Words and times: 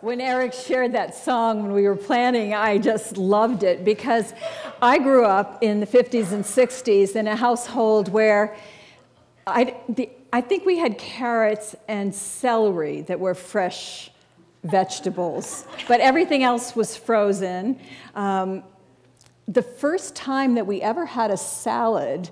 when 0.00 0.20
Eric 0.20 0.54
shared 0.54 0.92
that 0.92 1.14
song 1.14 1.62
when 1.62 1.72
we 1.72 1.82
were 1.82 1.96
planning, 1.96 2.54
I 2.54 2.78
just 2.78 3.18
loved 3.18 3.62
it 3.62 3.84
because 3.84 4.32
I 4.80 4.98
grew 4.98 5.26
up 5.26 5.62
in 5.62 5.80
the 5.80 5.86
50s 5.86 6.32
and 6.32 6.42
60s 6.42 7.16
in 7.16 7.26
a 7.26 7.36
household 7.36 8.08
where 8.08 8.56
I, 9.46 9.76
the, 9.88 10.08
I 10.32 10.40
think 10.40 10.64
we 10.64 10.78
had 10.78 10.96
carrots 10.96 11.76
and 11.86 12.14
celery 12.14 13.02
that 13.02 13.20
were 13.20 13.34
fresh 13.34 14.10
vegetables, 14.64 15.66
but 15.86 16.00
everything 16.00 16.44
else 16.44 16.74
was 16.74 16.96
frozen. 16.96 17.78
Um, 18.14 18.62
the 19.48 19.62
first 19.62 20.14
time 20.14 20.54
that 20.54 20.66
we 20.66 20.80
ever 20.80 21.04
had 21.04 21.30
a 21.30 21.36
salad 21.36 22.30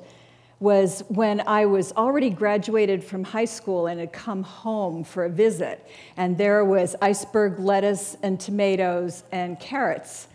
was 0.61 1.05
when 1.09 1.41
I 1.47 1.67
was 1.67 1.93
already 1.93 2.30
graduated 2.30 3.05
from 3.05 3.23
high 3.23 3.45
school 3.45 3.87
and 3.87 4.01
had 4.01 4.12
come 4.12 4.43
home 4.43 5.05
for 5.05 5.25
a 5.25 5.31
visit. 5.31 5.87
And 6.17 6.37
there 6.37 6.65
was 6.65 6.97
iceberg 7.01 7.61
lettuce 7.61 8.17
and 8.23 8.41
tomatoes 8.41 9.23
and 9.31 9.59
carrots. 9.61 10.27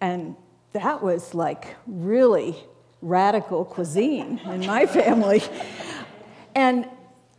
And 0.00 0.36
that 0.72 1.02
was 1.02 1.34
like 1.34 1.74
really 1.86 2.56
radical 3.02 3.64
cuisine 3.64 4.38
in 4.46 4.66
my 4.66 4.86
family. 5.00 5.42
And, 6.54 6.88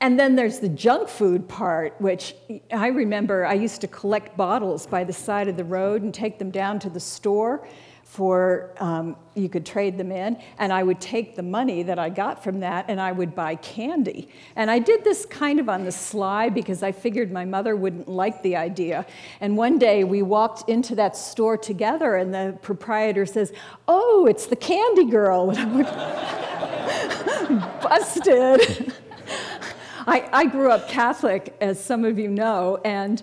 and 0.01 0.19
then 0.19 0.35
there's 0.35 0.59
the 0.59 0.69
junk 0.69 1.07
food 1.07 1.47
part, 1.47 1.99
which 1.99 2.35
I 2.71 2.87
remember 2.87 3.45
I 3.45 3.53
used 3.53 3.79
to 3.81 3.87
collect 3.87 4.35
bottles 4.35 4.85
by 4.85 5.05
the 5.05 5.13
side 5.13 5.47
of 5.47 5.55
the 5.55 5.63
road 5.63 6.01
and 6.01 6.13
take 6.13 6.39
them 6.39 6.51
down 6.51 6.79
to 6.79 6.89
the 6.89 6.99
store 6.99 7.65
for 8.07 8.71
um, 8.79 9.17
you 9.35 9.49
could 9.49 9.65
trade 9.65 9.97
them 9.97 10.13
in 10.13 10.41
and 10.59 10.71
i 10.71 10.81
would 10.81 10.99
take 10.99 11.35
the 11.35 11.43
money 11.43 11.83
that 11.83 11.99
i 11.99 12.07
got 12.09 12.41
from 12.41 12.61
that 12.61 12.85
and 12.87 13.01
i 13.01 13.11
would 13.11 13.35
buy 13.35 13.53
candy. 13.55 14.29
And 14.55 14.71
i 14.71 14.79
did 14.79 15.03
this 15.03 15.25
kind 15.25 15.59
of 15.59 15.67
on 15.67 15.83
the 15.83 15.91
sly 15.91 16.47
because 16.47 16.81
i 16.81 16.91
figured 16.91 17.31
my 17.31 17.43
mother 17.43 17.75
wouldn't 17.75 18.07
like 18.07 18.41
the 18.43 18.55
idea. 18.55 19.05
And 19.41 19.57
one 19.57 19.77
day 19.77 20.05
we 20.05 20.21
walked 20.21 20.69
into 20.69 20.95
that 20.95 21.17
store 21.17 21.57
together 21.57 22.15
and 22.15 22.33
the 22.33 22.57
proprietor 22.61 23.25
says 23.25 23.51
oh 23.89 24.25
it's 24.27 24.47
the 24.47 24.55
candy 24.55 25.05
girl. 25.05 25.51
And 25.51 25.85
i 25.85 27.79
busted. 27.83 28.93
I, 30.07 30.29
I, 30.31 30.45
grew 30.45 30.71
up 30.71 30.87
catholic 30.87 31.57
as 31.59 31.83
some 31.83 32.05
of 32.05 32.17
you 32.17 32.29
know 32.29 32.79
and 32.85 33.21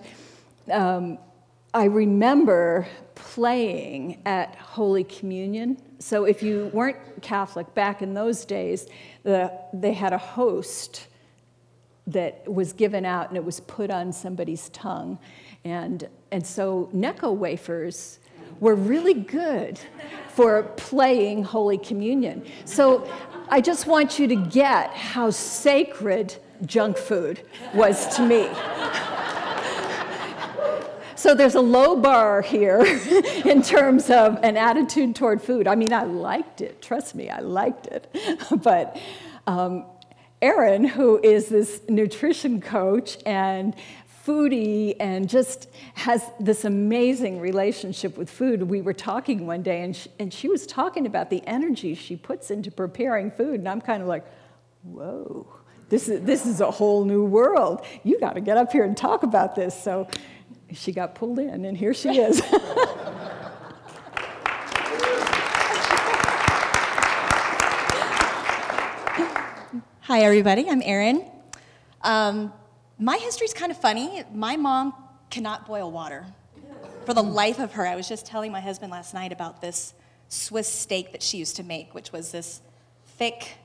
um, 0.71 1.17
I 1.75 1.83
remember 1.83 2.87
playing 3.15 4.21
at 4.25 4.55
Holy 4.55 5.03
Communion. 5.03 5.77
So 5.99 6.23
if 6.23 6.41
you 6.41 6.71
weren't 6.71 6.95
Catholic 7.21 7.73
back 7.75 8.01
in 8.01 8.13
those 8.13 8.45
days, 8.45 8.87
the, 9.23 9.51
they 9.73 9.91
had 9.91 10.13
a 10.13 10.17
host 10.17 11.07
that 12.07 12.49
was 12.49 12.71
given 12.71 13.05
out 13.05 13.27
and 13.27 13.35
it 13.35 13.43
was 13.43 13.59
put 13.59 13.91
on 13.91 14.13
somebody's 14.13 14.69
tongue. 14.69 15.19
And, 15.65 16.07
and 16.31 16.47
so 16.47 16.89
Necco 16.95 17.35
wafers 17.35 18.19
were 18.61 18.75
really 18.75 19.13
good 19.13 19.77
for 20.29 20.63
playing 20.77 21.43
Holy 21.43 21.77
Communion. 21.77 22.45
So 22.63 23.05
I 23.49 23.59
just 23.59 23.85
want 23.85 24.17
you 24.17 24.27
to 24.29 24.35
get 24.37 24.91
how 24.91 25.29
sacred 25.29 26.37
junk 26.65 26.95
food 26.97 27.41
was 27.73 28.15
to 28.15 28.25
me. 28.25 28.47
So 31.15 31.33
there's 31.33 31.55
a 31.55 31.61
low 31.61 31.95
bar 31.95 32.41
here 32.41 32.83
in 33.45 33.61
terms 33.61 34.09
of 34.09 34.37
an 34.43 34.57
attitude 34.57 35.15
toward 35.15 35.41
food. 35.41 35.67
I 35.67 35.75
mean, 35.75 35.93
I 35.93 36.03
liked 36.03 36.61
it. 36.61 36.81
Trust 36.81 37.15
me, 37.15 37.29
I 37.29 37.39
liked 37.39 37.87
it. 37.87 38.13
but 38.63 38.99
um, 39.47 39.85
Erin, 40.41 40.83
who 40.83 41.19
is 41.23 41.47
this 41.47 41.81
nutrition 41.87 42.59
coach 42.59 43.17
and 43.25 43.73
foodie 44.25 44.95
and 44.99 45.29
just 45.29 45.69
has 45.93 46.23
this 46.39 46.65
amazing 46.65 47.39
relationship 47.39 48.17
with 48.17 48.29
food. 48.29 48.63
We 48.63 48.81
were 48.81 48.93
talking 48.93 49.45
one 49.45 49.61
day 49.61 49.83
and 49.83 49.95
she, 49.95 50.09
and 50.19 50.33
she 50.33 50.47
was 50.47 50.65
talking 50.65 51.05
about 51.05 51.29
the 51.29 51.45
energy 51.47 51.93
she 51.93 52.15
puts 52.15 52.51
into 52.51 52.71
preparing 52.71 53.31
food. 53.31 53.59
And 53.59 53.69
I'm 53.69 53.81
kind 53.81 54.01
of 54.01 54.07
like, 54.07 54.25
whoa, 54.83 55.47
this 55.89 56.09
is, 56.09 56.21
this 56.21 56.45
is 56.45 56.59
a 56.59 56.71
whole 56.71 57.05
new 57.05 57.23
world. 57.23 57.85
You 58.03 58.19
got 58.19 58.33
to 58.33 58.41
get 58.41 58.57
up 58.57 58.71
here 58.71 58.83
and 58.83 58.97
talk 58.97 59.23
about 59.23 59.55
this. 59.55 59.79
So 59.79 60.07
she 60.73 60.91
got 60.91 61.15
pulled 61.15 61.39
in, 61.39 61.65
and 61.65 61.77
here 61.77 61.93
she 61.93 62.17
is. 62.19 62.41
Hi, 70.01 70.21
everybody. 70.21 70.69
I'm 70.69 70.81
Erin. 70.83 71.25
Um, 72.01 72.53
my 72.99 73.17
history's 73.17 73.53
kind 73.53 73.71
of 73.71 73.77
funny. 73.79 74.23
My 74.33 74.55
mom 74.55 74.93
cannot 75.29 75.65
boil 75.65 75.91
water. 75.91 76.25
For 77.05 77.13
the 77.13 77.23
life 77.23 77.59
of 77.59 77.73
her, 77.73 77.85
I 77.85 77.95
was 77.95 78.07
just 78.07 78.25
telling 78.25 78.51
my 78.51 78.61
husband 78.61 78.91
last 78.91 79.13
night 79.13 79.31
about 79.31 79.61
this 79.61 79.93
Swiss 80.29 80.71
steak 80.71 81.11
that 81.11 81.21
she 81.21 81.37
used 81.37 81.55
to 81.57 81.63
make, 81.63 81.93
which 81.93 82.11
was 82.11 82.31
this 82.31 82.61
thick 83.17 83.57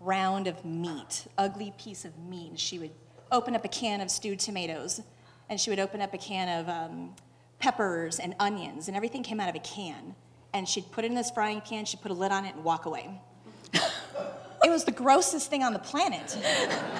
round 0.00 0.46
of 0.46 0.64
meat, 0.64 1.26
ugly 1.36 1.72
piece 1.78 2.04
of 2.04 2.18
meat. 2.18 2.58
She 2.58 2.78
would 2.78 2.92
open 3.30 3.54
up 3.54 3.64
a 3.64 3.68
can 3.68 4.00
of 4.00 4.10
stewed 4.10 4.40
tomatoes 4.40 5.02
and 5.50 5.60
she 5.60 5.68
would 5.68 5.80
open 5.80 6.00
up 6.00 6.14
a 6.14 6.18
can 6.18 6.60
of 6.60 6.68
um, 6.68 7.14
peppers 7.58 8.20
and 8.20 8.34
onions, 8.38 8.86
and 8.88 8.96
everything 8.96 9.22
came 9.22 9.40
out 9.40 9.48
of 9.48 9.56
a 9.56 9.60
can. 9.60 10.14
And 10.54 10.66
she'd 10.66 10.90
put 10.90 11.04
it 11.04 11.08
in 11.08 11.14
this 11.14 11.30
frying 11.30 11.60
pan, 11.60 11.84
she'd 11.84 12.00
put 12.00 12.10
a 12.10 12.14
lid 12.14 12.32
on 12.32 12.44
it, 12.44 12.54
and 12.54 12.64
walk 12.64 12.86
away. 12.86 13.20
it 13.74 14.70
was 14.70 14.84
the 14.84 14.92
grossest 14.92 15.50
thing 15.50 15.62
on 15.62 15.72
the 15.72 15.78
planet. 15.78 16.38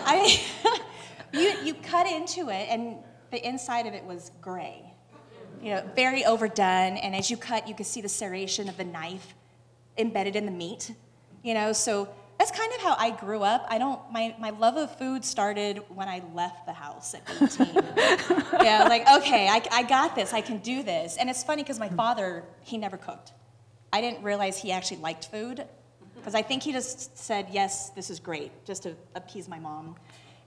I 0.04 0.16
mean, 0.16 0.80
you, 1.32 1.64
you 1.64 1.74
cut 1.74 2.06
into 2.06 2.50
it, 2.50 2.66
and 2.68 2.96
the 3.30 3.46
inside 3.46 3.86
of 3.86 3.94
it 3.94 4.04
was 4.04 4.32
gray. 4.42 4.84
You 5.62 5.74
know, 5.74 5.90
very 5.94 6.24
overdone, 6.24 6.96
and 6.96 7.14
as 7.14 7.30
you 7.30 7.36
cut, 7.36 7.68
you 7.68 7.74
could 7.74 7.86
see 7.86 8.00
the 8.00 8.08
serration 8.08 8.68
of 8.68 8.76
the 8.76 8.84
knife 8.84 9.34
embedded 9.96 10.34
in 10.34 10.44
the 10.44 10.52
meat. 10.52 10.92
You 11.44 11.54
know, 11.54 11.72
so 11.72 12.08
that's 12.40 12.52
kind 12.52 12.72
of 12.72 12.80
how 12.80 12.96
I 12.98 13.10
grew 13.10 13.42
up. 13.42 13.66
I 13.68 13.76
don't, 13.76 14.00
my, 14.10 14.34
my 14.38 14.48
love 14.48 14.78
of 14.78 14.96
food 14.96 15.26
started 15.26 15.82
when 15.90 16.08
I 16.08 16.22
left 16.32 16.64
the 16.64 16.72
house 16.72 17.12
at 17.12 17.20
18. 17.30 17.66
yeah, 18.64 18.86
like, 18.88 19.06
okay, 19.18 19.46
I, 19.46 19.62
I 19.70 19.82
got 19.82 20.14
this, 20.14 20.32
I 20.32 20.40
can 20.40 20.56
do 20.56 20.82
this. 20.82 21.18
And 21.18 21.28
it's 21.28 21.44
funny 21.44 21.62
because 21.62 21.78
my 21.78 21.90
father, 21.90 22.44
he 22.62 22.78
never 22.78 22.96
cooked. 22.96 23.32
I 23.92 24.00
didn't 24.00 24.22
realize 24.22 24.56
he 24.56 24.72
actually 24.72 25.02
liked 25.02 25.26
food 25.26 25.66
because 26.14 26.34
I 26.34 26.40
think 26.40 26.62
he 26.62 26.72
just 26.72 27.18
said, 27.18 27.48
yes, 27.52 27.90
this 27.90 28.08
is 28.08 28.18
great, 28.18 28.52
just 28.64 28.84
to 28.84 28.96
appease 29.14 29.46
my 29.46 29.58
mom. 29.58 29.96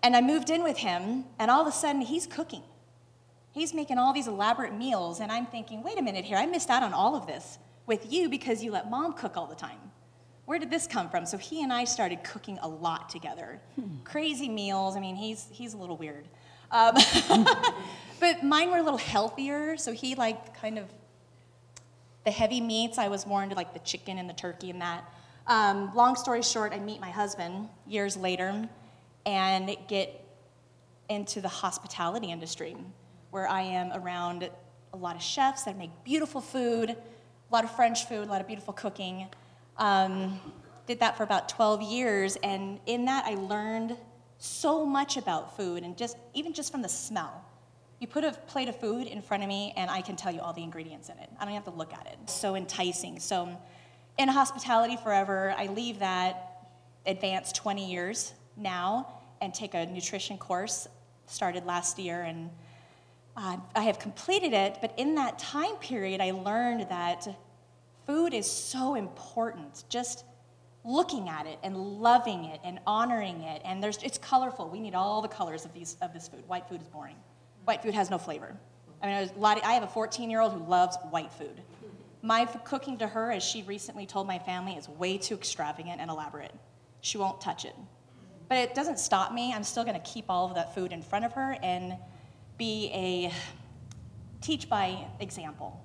And 0.02 0.16
I 0.16 0.22
moved 0.22 0.50
in 0.50 0.64
with 0.64 0.78
him, 0.78 1.26
and 1.38 1.52
all 1.52 1.62
of 1.62 1.68
a 1.68 1.72
sudden, 1.72 2.02
he's 2.02 2.26
cooking. 2.26 2.64
He's 3.52 3.72
making 3.72 4.00
all 4.00 4.14
these 4.14 4.28
elaborate 4.28 4.74
meals, 4.74 5.20
and 5.20 5.32
I'm 5.32 5.46
thinking, 5.46 5.84
wait 5.84 6.00
a 6.00 6.02
minute 6.02 6.26
here, 6.26 6.38
I 6.38 6.48
missed 6.48 6.72
out 6.72 6.82
on 6.82 6.92
all 6.92 7.16
of 7.16 7.28
this 7.28 7.60
with 7.86 8.12
you 8.12 8.30
because 8.30 8.64
you 8.64 8.72
let 8.72 8.90
mom 8.90 9.14
cook 9.14 9.38
all 9.38 9.46
the 9.46 9.54
time 9.54 9.78
where 10.46 10.60
did 10.60 10.70
this 10.70 10.88
come 10.88 11.10
from? 11.10 11.26
So 11.26 11.38
he 11.38 11.64
and 11.64 11.72
I 11.72 11.86
started 11.86 12.24
cooking 12.24 12.60
a 12.62 12.68
lot 12.68 13.10
together. 13.10 13.62
Hmm. 13.76 14.04
Crazy 14.04 14.50
meals. 14.50 14.96
I 14.98 15.00
mean, 15.00 15.16
he's, 15.16 15.48
he's 15.52 15.74
a 15.74 15.78
little 15.78 15.96
weird. 15.96 16.28
Um, 16.72 16.96
but 18.20 18.44
mine 18.44 18.70
were 18.70 18.78
a 18.78 18.84
little 18.84 18.98
healthier. 18.98 19.78
So 19.78 19.94
he 19.94 20.16
liked 20.16 20.54
kind 20.60 20.78
of 20.78 20.86
the 22.26 22.32
heavy 22.32 22.62
meats. 22.62 22.98
I 22.98 23.08
was 23.08 23.26
more 23.26 23.44
into 23.44 23.56
like 23.56 23.74
the 23.74 23.80
chicken 23.80 24.18
and 24.18 24.30
the 24.30 24.34
turkey 24.34 24.70
and 24.70 24.82
that. 24.82 25.04
Um, 25.48 25.94
long 25.94 26.16
story 26.16 26.42
short, 26.42 26.74
I 26.74 26.80
meet 26.80 27.00
my 27.02 27.10
husband 27.10 27.70
years 27.86 28.16
later 28.16 28.68
and 29.26 29.76
get 29.88 30.20
into 31.10 31.42
the 31.42 31.50
hospitality 31.50 32.32
industry 32.32 32.76
where 33.32 33.48
I 33.48 33.62
am 33.62 33.92
around 33.94 34.50
a 34.94 34.98
lot 34.98 35.16
of 35.16 35.22
chefs 35.22 35.64
that 35.64 35.78
make 35.78 35.90
beautiful 36.04 36.40
food, 36.40 36.92
a 36.92 36.96
lot 37.52 37.64
of 37.64 37.76
French 37.76 38.08
food, 38.08 38.28
a 38.28 38.32
lot 38.32 38.42
of 38.42 38.48
beautiful 38.48 38.74
cooking. 38.74 39.28
Um, 39.78 40.40
did 40.86 41.00
that 41.00 41.18
for 41.18 41.24
about 41.24 41.50
12 41.50 41.82
years, 41.82 42.38
and 42.44 42.80
in 42.86 43.06
that 43.06 43.26
I 43.26 43.36
learned 43.36 43.98
so 44.38 44.86
much 44.86 45.16
about 45.16 45.56
food, 45.56 45.84
and 45.84 45.98
just 45.98 46.18
even 46.34 46.54
just 46.54 46.72
from 46.72 46.82
the 46.82 46.90
smell. 46.90 47.46
You 48.00 48.08
put 48.08 48.26
a 48.26 48.34
plate 48.48 48.68
of 48.68 48.78
food 48.78 49.08
in 49.08 49.22
front 49.22 49.44
of 49.44 49.50
me, 49.50 49.74
and 49.78 49.90
I 49.90 50.02
can 50.02 50.18
tell 50.18 50.34
you 50.34 50.42
all 50.42 50.52
the 50.52 50.64
ingredients 50.64 51.08
in 51.08 51.18
it. 51.20 51.30
I 51.40 51.46
don't 51.46 51.54
have 51.54 51.64
to 51.66 51.72
look 51.72 51.94
at 51.94 52.06
it. 52.08 52.30
so 52.30 52.56
enticing. 52.56 53.20
So, 53.20 53.58
in 54.18 54.28
hospitality 54.28 54.98
forever, 54.98 55.56
I 55.58 55.68
leave 55.68 56.00
that, 56.00 56.68
advanced 57.06 57.56
20 57.56 57.90
years 57.90 58.34
now, 58.58 59.22
and 59.42 59.54
take 59.54 59.74
a 59.74 59.86
nutrition 59.86 60.38
course. 60.38 60.88
Started 61.28 61.66
last 61.66 61.98
year, 61.98 62.24
and 62.24 62.50
uh, 63.38 63.58
I 63.76 63.84
have 63.84 64.00
completed 64.00 64.52
it. 64.52 64.80
But 64.82 64.94
in 64.98 65.16
that 65.16 65.40
time 65.40 65.76
period, 65.78 66.20
I 66.20 66.32
learned 66.32 66.90
that 66.90 67.26
Food 68.06 68.34
is 68.34 68.50
so 68.50 68.96
important. 68.96 69.84
Just 69.90 70.26
looking 70.84 71.30
at 71.30 71.46
it 71.46 71.60
and 71.64 71.78
loving 71.78 72.46
it 72.46 72.60
and 72.64 72.80
honoring 72.86 73.42
it. 73.42 73.62
And 73.64 73.82
there's, 73.82 73.98
it's 74.04 74.18
colorful. 74.18 74.70
We 74.70 74.80
need 74.80 74.96
all 74.96 75.22
the 75.22 75.28
colors 75.28 75.66
of, 75.66 75.74
these, 75.74 75.96
of 76.02 76.14
this 76.14 76.28
food. 76.28 76.48
White 76.48 76.68
food 76.68 76.82
is 76.82 76.88
boring. 76.88 77.16
White 77.66 77.82
food 77.82 77.94
has 77.94 78.10
no 78.10 78.18
flavor. 78.18 78.56
I 79.02 79.08
mean, 79.08 79.30
I 79.44 79.74
have 79.74 79.84
a 79.84 79.88
14 79.88 80.30
year 80.30 80.42
old 80.42 80.54
who 80.54 80.64
loves 80.66 80.98
white 81.10 81.32
food. 81.32 81.62
My 82.22 82.46
cooking 82.46 82.98
to 83.00 83.08
her, 83.08 83.32
as 83.32 83.44
she 83.44 83.64
recently 83.64 84.06
told 84.06 84.28
my 84.28 84.40
family, 84.40 84.74
is 84.74 84.88
way 84.88 85.18
too 85.18 85.36
extravagant 85.36 86.00
and 86.00 86.10
elaborate. 86.10 86.54
She 87.02 87.18
won't 87.18 87.42
touch 87.42 87.66
it. 87.66 87.76
But 88.48 88.60
it 88.60 88.76
doesn't 88.76 89.00
stop 89.00 89.34
me. 89.34 89.54
I'm 89.54 89.64
still 89.64 89.84
going 89.84 90.00
to 90.00 90.10
keep 90.10 90.26
all 90.30 90.48
of 90.48 90.56
that 90.56 90.74
food 90.74 90.94
in 90.94 91.02
front 91.02 91.26
of 91.26 91.34
her 91.34 91.58
and 91.62 91.98
be 92.58 92.92
a 92.94 93.34
teach 94.42 94.70
by 94.70 95.06
example. 95.20 95.82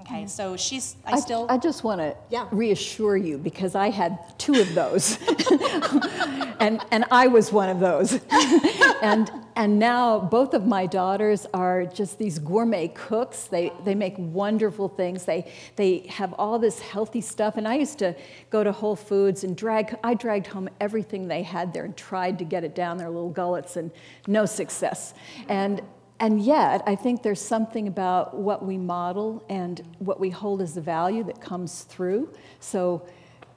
Okay, 0.00 0.26
so 0.26 0.56
she's, 0.56 0.96
I, 1.04 1.18
still. 1.20 1.46
I 1.48 1.58
just 1.58 1.82
want 1.84 2.00
to 2.00 2.16
Yeah. 2.30 2.46
reassure 2.52 3.16
you 3.16 3.36
because 3.36 3.74
I 3.74 3.90
had 3.90 4.18
two 4.38 4.54
of 4.60 4.74
those, 4.74 5.18
and 6.60 6.80
and 6.90 7.04
I 7.10 7.26
was 7.26 7.52
one 7.52 7.68
of 7.68 7.80
those, 7.80 8.18
and 9.02 9.30
and 9.56 9.78
now 9.78 10.20
both 10.20 10.54
of 10.54 10.66
my 10.66 10.86
daughters 10.86 11.46
are 11.52 11.84
just 11.84 12.16
these 12.18 12.38
gourmet 12.38 12.88
cooks. 12.88 13.44
They 13.48 13.72
they 13.84 13.94
make 13.94 14.14
wonderful 14.18 14.88
things. 14.88 15.24
They 15.24 15.50
they 15.76 16.06
have 16.08 16.32
all 16.38 16.58
this 16.58 16.78
healthy 16.80 17.20
stuff. 17.20 17.56
And 17.56 17.66
I 17.66 17.74
used 17.74 17.98
to 17.98 18.14
go 18.50 18.62
to 18.62 18.72
Whole 18.72 18.96
Foods 18.96 19.42
and 19.44 19.56
drag. 19.56 19.96
I 20.04 20.14
dragged 20.14 20.46
home 20.46 20.68
everything 20.80 21.28
they 21.28 21.42
had 21.42 21.72
there 21.72 21.84
and 21.84 21.96
tried 21.96 22.38
to 22.38 22.44
get 22.44 22.62
it 22.64 22.74
down 22.74 22.98
their 22.98 23.10
little 23.10 23.30
gullets, 23.30 23.76
and 23.76 23.90
no 24.26 24.46
success. 24.46 25.12
And 25.48 25.82
and 26.20 26.40
yet, 26.40 26.82
I 26.86 26.96
think 26.96 27.22
there's 27.22 27.40
something 27.40 27.86
about 27.86 28.36
what 28.36 28.64
we 28.64 28.76
model 28.76 29.44
and 29.48 29.80
what 30.00 30.18
we 30.18 30.30
hold 30.30 30.60
as 30.60 30.76
a 30.76 30.80
value 30.80 31.22
that 31.24 31.40
comes 31.40 31.82
through. 31.82 32.32
So 32.58 33.06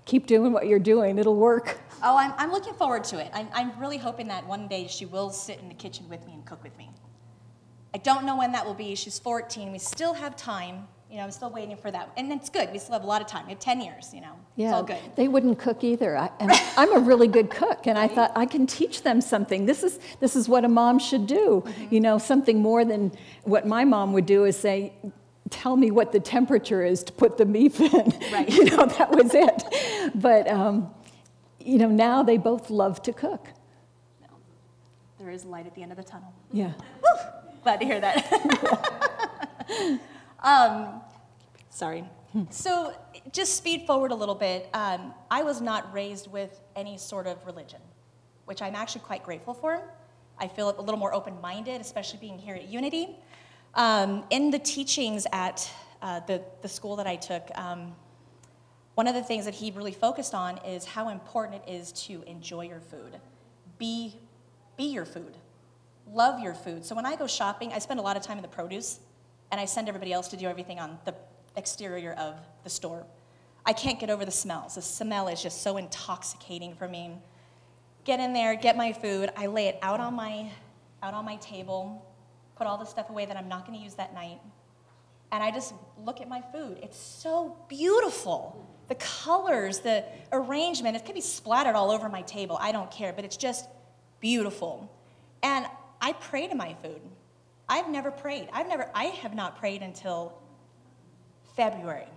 keep 0.05 0.27
doing 0.27 0.53
what 0.53 0.67
you're 0.67 0.79
doing, 0.79 1.17
it'll 1.17 1.35
work. 1.35 1.79
Oh, 2.03 2.17
I'm, 2.17 2.33
I'm 2.37 2.51
looking 2.51 2.73
forward 2.75 3.03
to 3.05 3.19
it. 3.19 3.31
I'm, 3.33 3.47
I'm 3.53 3.79
really 3.79 3.97
hoping 3.97 4.27
that 4.27 4.45
one 4.47 4.67
day 4.67 4.87
she 4.87 5.05
will 5.05 5.31
sit 5.31 5.59
in 5.59 5.69
the 5.69 5.73
kitchen 5.73 6.07
with 6.09 6.25
me 6.27 6.33
and 6.33 6.45
cook 6.45 6.63
with 6.63 6.77
me. 6.77 6.91
I 7.93 7.97
don't 7.97 8.25
know 8.25 8.37
when 8.37 8.51
that 8.53 8.65
will 8.65 8.73
be. 8.73 8.95
She's 8.95 9.19
14. 9.19 9.71
We 9.71 9.79
still 9.79 10.13
have 10.13 10.35
time. 10.35 10.87
You 11.11 11.17
know, 11.17 11.23
I'm 11.23 11.31
still 11.31 11.49
waiting 11.49 11.75
for 11.75 11.91
that. 11.91 12.09
And 12.15 12.31
it's 12.31 12.49
good. 12.49 12.71
We 12.71 12.79
still 12.79 12.93
have 12.93 13.03
a 13.03 13.07
lot 13.07 13.21
of 13.21 13.27
time. 13.27 13.45
We 13.45 13.51
have 13.51 13.59
10 13.59 13.81
years, 13.81 14.13
you 14.13 14.21
know. 14.21 14.31
It's 14.55 14.71
all 14.71 14.81
good. 14.81 14.97
They 15.17 15.27
wouldn't 15.27 15.59
cook 15.59 15.83
either. 15.83 16.15
I, 16.15 16.29
and 16.39 16.51
I'm 16.77 16.95
a 16.95 16.99
really 16.99 17.27
good 17.27 17.49
cook, 17.49 17.85
and 17.85 17.97
I 17.97 18.07
thought 18.07 18.31
I 18.33 18.45
can 18.45 18.65
teach 18.65 19.03
them 19.03 19.19
something. 19.19 19.65
This 19.65 19.83
is, 19.83 19.99
this 20.21 20.37
is 20.37 20.47
what 20.47 20.63
a 20.63 20.69
mom 20.69 20.99
should 20.99 21.27
do. 21.27 21.63
Mm-hmm. 21.65 21.93
You 21.93 21.99
know, 21.99 22.17
something 22.17 22.61
more 22.61 22.85
than 22.85 23.11
what 23.43 23.67
my 23.67 23.83
mom 23.83 24.13
would 24.13 24.25
do 24.25 24.45
is 24.45 24.57
say, 24.57 24.93
Tell 25.49 25.75
me 25.75 25.91
what 25.91 26.13
the 26.13 26.19
temperature 26.21 26.81
is 26.81 27.03
to 27.03 27.11
put 27.11 27.37
the 27.37 27.45
beef 27.45 27.81
in. 27.81 27.91
Right. 28.31 28.49
You 28.49 28.63
know, 28.63 28.85
that 28.85 29.11
was 29.11 29.33
it. 29.33 30.11
But, 30.15 30.47
um, 30.47 30.93
you 31.59 31.77
know, 31.77 31.89
now 31.89 32.23
they 32.23 32.37
both 32.37 32.69
love 32.69 33.03
to 33.03 33.11
cook. 33.11 33.49
No. 34.21 34.27
There 35.19 35.29
is 35.29 35.43
light 35.43 35.67
at 35.67 35.75
the 35.75 35.83
end 35.83 35.91
of 35.91 35.97
the 35.97 36.05
tunnel. 36.05 36.33
Yeah. 36.53 36.71
Glad 37.63 37.81
to 37.81 37.85
hear 37.85 37.99
that. 37.99 39.99
um, 40.41 41.01
sorry. 41.69 42.03
So, 42.49 42.95
just 43.33 43.57
speed 43.57 43.85
forward 43.85 44.13
a 44.13 44.15
little 44.15 44.35
bit. 44.35 44.69
Um, 44.73 45.13
I 45.29 45.43
was 45.43 45.59
not 45.59 45.93
raised 45.93 46.31
with 46.31 46.61
any 46.77 46.97
sort 46.97 47.27
of 47.27 47.45
religion, 47.45 47.81
which 48.45 48.61
I'm 48.61 48.73
actually 48.73 49.01
quite 49.01 49.21
grateful 49.21 49.53
for. 49.53 49.83
I 50.39 50.47
feel 50.47 50.69
a 50.69 50.81
little 50.81 50.97
more 50.97 51.13
open 51.13 51.39
minded, 51.41 51.81
especially 51.81 52.19
being 52.19 52.39
here 52.39 52.55
at 52.55 52.69
Unity. 52.69 53.17
Um, 53.75 54.23
in 54.29 54.49
the 54.49 54.59
teachings 54.59 55.27
at 55.31 55.69
uh, 56.01 56.21
the, 56.21 56.41
the 56.61 56.69
school 56.69 56.95
that 56.95 57.05
I 57.05 57.17
took, 57.17 57.49
um, 57.55 57.93
one 58.95 59.07
of 59.07 59.13
the 59.13 59.23
things 59.23 59.45
that 59.45 59.53
he 59.53 59.71
really 59.71 59.91
focused 59.91 60.33
on 60.33 60.57
is 60.65 60.85
how 60.85 61.09
important 61.09 61.63
it 61.65 61.71
is 61.71 61.91
to 62.07 62.23
enjoy 62.23 62.61
your 62.61 62.79
food. 62.79 63.17
Be, 63.77 64.15
be 64.77 64.85
your 64.85 65.05
food. 65.05 65.37
Love 66.07 66.39
your 66.39 66.53
food. 66.53 66.83
So 66.85 66.95
when 66.95 67.05
I 67.05 67.15
go 67.15 67.27
shopping, 67.27 67.71
I 67.71 67.79
spend 67.79 67.99
a 67.99 68.03
lot 68.03 68.17
of 68.17 68.23
time 68.23 68.37
in 68.37 68.41
the 68.41 68.47
produce, 68.47 68.99
and 69.51 69.59
I 69.59 69.65
send 69.65 69.87
everybody 69.87 70.13
else 70.13 70.27
to 70.29 70.37
do 70.37 70.47
everything 70.47 70.79
on 70.79 70.97
the 71.05 71.13
exterior 71.55 72.13
of 72.13 72.35
the 72.63 72.69
store. 72.69 73.05
I 73.65 73.73
can't 73.73 73.99
get 73.99 74.09
over 74.09 74.25
the 74.25 74.31
smells. 74.31 74.75
The 74.75 74.81
smell 74.81 75.27
is 75.27 75.41
just 75.41 75.61
so 75.61 75.77
intoxicating 75.77 76.73
for 76.73 76.87
me. 76.87 77.11
Get 78.05 78.19
in 78.19 78.33
there, 78.33 78.55
get 78.55 78.75
my 78.75 78.93
food. 78.93 79.29
I 79.37 79.45
lay 79.47 79.67
it 79.67 79.77
out 79.81 79.99
on 79.99 80.15
my, 80.15 80.49
out 81.03 81.13
on 81.13 81.25
my 81.25 81.35
table, 81.35 82.03
put 82.55 82.65
all 82.65 82.77
the 82.77 82.85
stuff 82.85 83.09
away 83.09 83.25
that 83.25 83.37
I'm 83.37 83.47
not 83.47 83.67
going 83.67 83.77
to 83.77 83.83
use 83.83 83.93
that 83.95 84.13
night, 84.13 84.39
and 85.31 85.43
I 85.43 85.51
just 85.51 85.73
look 85.97 86.19
at 86.19 86.27
my 86.27 86.41
food. 86.41 86.79
It's 86.81 86.97
so 86.97 87.55
beautiful. 87.69 88.67
The 88.89 88.95
colors, 88.95 89.79
the 89.79 90.03
arrangement, 90.31 90.97
it 90.97 91.05
could 91.05 91.15
be 91.15 91.21
splattered 91.21 91.75
all 91.75 91.91
over 91.91 92.09
my 92.09 92.21
table. 92.23 92.57
I 92.59 92.71
don't 92.71 92.91
care, 92.91 93.13
but 93.13 93.23
it's 93.23 93.37
just 93.37 93.69
beautiful. 94.19 94.91
And 95.41 95.65
I 96.01 96.13
pray 96.13 96.47
to 96.47 96.55
my 96.55 96.75
food. 96.81 97.01
I've 97.71 97.89
never 97.89 98.11
prayed. 98.11 98.49
I've 98.51 98.67
never 98.67 98.91
I 98.93 99.05
have 99.05 99.33
not 99.33 99.57
prayed 99.57 99.81
until 99.81 100.37
February. 101.55 102.07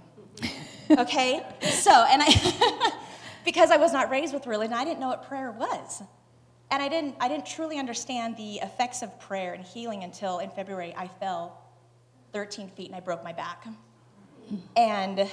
Okay? 0.91 1.43
So, 1.63 1.91
and 1.91 2.23
I 2.23 2.93
because 3.45 3.71
I 3.71 3.79
was 3.79 3.91
not 3.91 4.11
raised 4.11 4.35
with 4.35 4.47
religion, 4.47 4.75
I 4.75 4.85
didn't 4.85 5.01
know 5.01 5.09
what 5.09 5.27
prayer 5.27 5.51
was. 5.51 6.03
And 6.71 6.83
I 6.83 6.91
didn't 6.91 7.17
I 7.21 7.27
didn't 7.27 7.47
truly 7.47 7.79
understand 7.79 8.37
the 8.37 8.57
effects 8.57 9.01
of 9.01 9.19
prayer 9.19 9.55
and 9.55 9.65
healing 9.65 10.05
until 10.05 10.41
in 10.41 10.51
February 10.51 10.95
I 10.95 11.09
fell 11.09 11.59
13 12.35 12.69
feet 12.69 12.89
and 12.89 12.97
I 12.97 13.01
broke 13.01 13.25
my 13.25 13.33
back. 13.33 13.67
And 14.77 15.27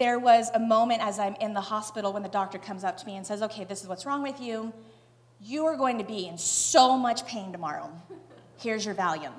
there 0.00 0.18
was 0.18 0.50
a 0.52 0.58
moment 0.58 1.00
as 1.00 1.20
I'm 1.20 1.36
in 1.36 1.54
the 1.54 1.60
hospital 1.60 2.12
when 2.12 2.24
the 2.24 2.28
doctor 2.28 2.58
comes 2.58 2.82
up 2.82 2.96
to 2.96 3.06
me 3.06 3.16
and 3.16 3.24
says, 3.24 3.40
Okay, 3.40 3.62
this 3.62 3.82
is 3.82 3.88
what's 3.88 4.04
wrong 4.04 4.24
with 4.24 4.40
you. 4.40 4.72
You 5.40 5.66
are 5.66 5.76
going 5.76 5.98
to 5.98 6.04
be 6.04 6.26
in 6.26 6.36
so 6.36 6.96
much 6.96 7.24
pain 7.26 7.52
tomorrow. 7.52 7.90
Here's 8.58 8.84
your 8.84 8.94
Valium. 8.94 9.34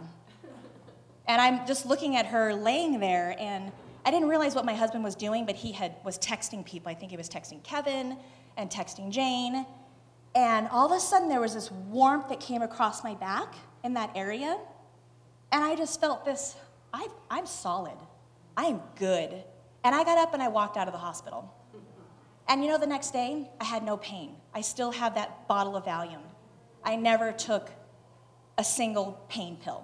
And 1.28 1.42
I'm 1.42 1.68
just 1.68 1.86
looking 1.86 2.16
at 2.16 2.26
her 2.28 2.54
laying 2.54 3.00
there, 3.00 3.36
and 3.38 3.72
I 4.06 4.12
didn't 4.12 4.30
realize 4.30 4.56
what 4.56 4.66
my 4.66 4.74
husband 4.74 5.04
was 5.04 5.14
doing, 5.14 5.46
but 5.46 5.56
he 5.56 5.72
had, 5.72 5.96
was 6.04 6.18
texting 6.18 6.66
people. 6.66 6.90
I 6.90 6.96
think 6.96 7.12
he 7.12 7.18
was 7.18 7.30
texting 7.30 7.62
Kevin 7.64 8.18
and 8.58 8.70
texting 8.70 9.12
Jane. 9.12 9.66
And 10.36 10.68
all 10.70 10.86
of 10.86 10.98
a 10.98 11.00
sudden, 11.00 11.28
there 11.28 11.42
was 11.42 11.54
this 11.54 11.72
warmth 11.72 12.30
that 12.30 12.40
came 12.40 12.62
across 12.62 13.04
my 13.04 13.14
back 13.16 13.56
in 13.84 13.94
that 13.96 14.12
area. 14.16 14.58
And 15.52 15.64
I 15.64 15.76
just 15.76 16.00
felt 16.00 16.26
this 16.26 16.56
I, 16.94 17.08
I'm 17.30 17.46
solid. 17.46 17.98
I'm 18.58 18.82
good. 18.98 19.44
And 19.84 19.94
I 19.94 20.04
got 20.04 20.18
up 20.18 20.34
and 20.34 20.42
I 20.42 20.48
walked 20.48 20.78
out 20.78 20.88
of 20.88 20.94
the 20.94 21.00
hospital. 21.00 21.54
And 22.50 22.64
you 22.64 22.72
know, 22.72 22.80
the 22.80 22.88
next 22.88 23.12
day, 23.12 23.48
I 23.62 23.64
had 23.64 23.84
no 23.84 23.96
pain. 23.98 24.36
I 24.56 24.62
still 24.62 24.92
have 24.92 25.14
that 25.16 25.48
bottle 25.48 25.78
of 25.78 25.86
Valium. 25.86 26.24
I 26.84 26.96
never 26.96 27.32
took 27.32 27.70
a 28.58 28.64
single 28.64 29.24
pain 29.30 29.58
pill. 29.64 29.84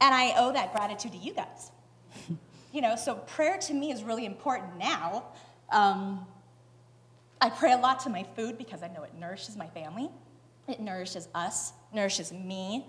And 0.00 0.14
I 0.14 0.34
owe 0.38 0.52
that 0.52 0.72
gratitude 0.72 1.12
to 1.12 1.18
you 1.18 1.34
guys. 1.34 1.72
you 2.72 2.80
know, 2.80 2.94
so 2.94 3.16
prayer 3.16 3.58
to 3.58 3.74
me 3.74 3.90
is 3.90 4.04
really 4.04 4.24
important 4.24 4.78
now. 4.78 5.24
Um, 5.70 6.26
I 7.40 7.50
pray 7.50 7.72
a 7.72 7.76
lot 7.76 7.98
to 8.00 8.10
my 8.10 8.24
food 8.36 8.56
because 8.56 8.82
I 8.84 8.88
know 8.88 9.02
it 9.02 9.14
nourishes 9.18 9.56
my 9.56 9.66
family, 9.68 10.10
it 10.68 10.78
nourishes 10.78 11.28
us, 11.34 11.72
nourishes 11.92 12.32
me. 12.32 12.86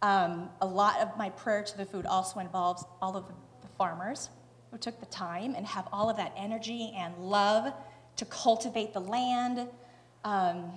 Um, 0.00 0.48
a 0.60 0.66
lot 0.66 1.00
of 1.00 1.16
my 1.18 1.30
prayer 1.30 1.62
to 1.62 1.76
the 1.76 1.84
food 1.84 2.06
also 2.06 2.40
involves 2.40 2.84
all 3.02 3.16
of 3.16 3.26
the, 3.26 3.34
farmers 3.76 4.28
who 4.72 4.76
took 4.76 4.98
the 4.98 5.06
time 5.06 5.54
and 5.54 5.64
have 5.64 5.86
all 5.92 6.10
of 6.10 6.16
that 6.16 6.32
energy 6.36 6.92
and 6.96 7.16
love 7.16 7.72
to 8.18 8.24
cultivate 8.26 8.92
the 8.92 9.00
land, 9.00 9.66
um, 10.24 10.70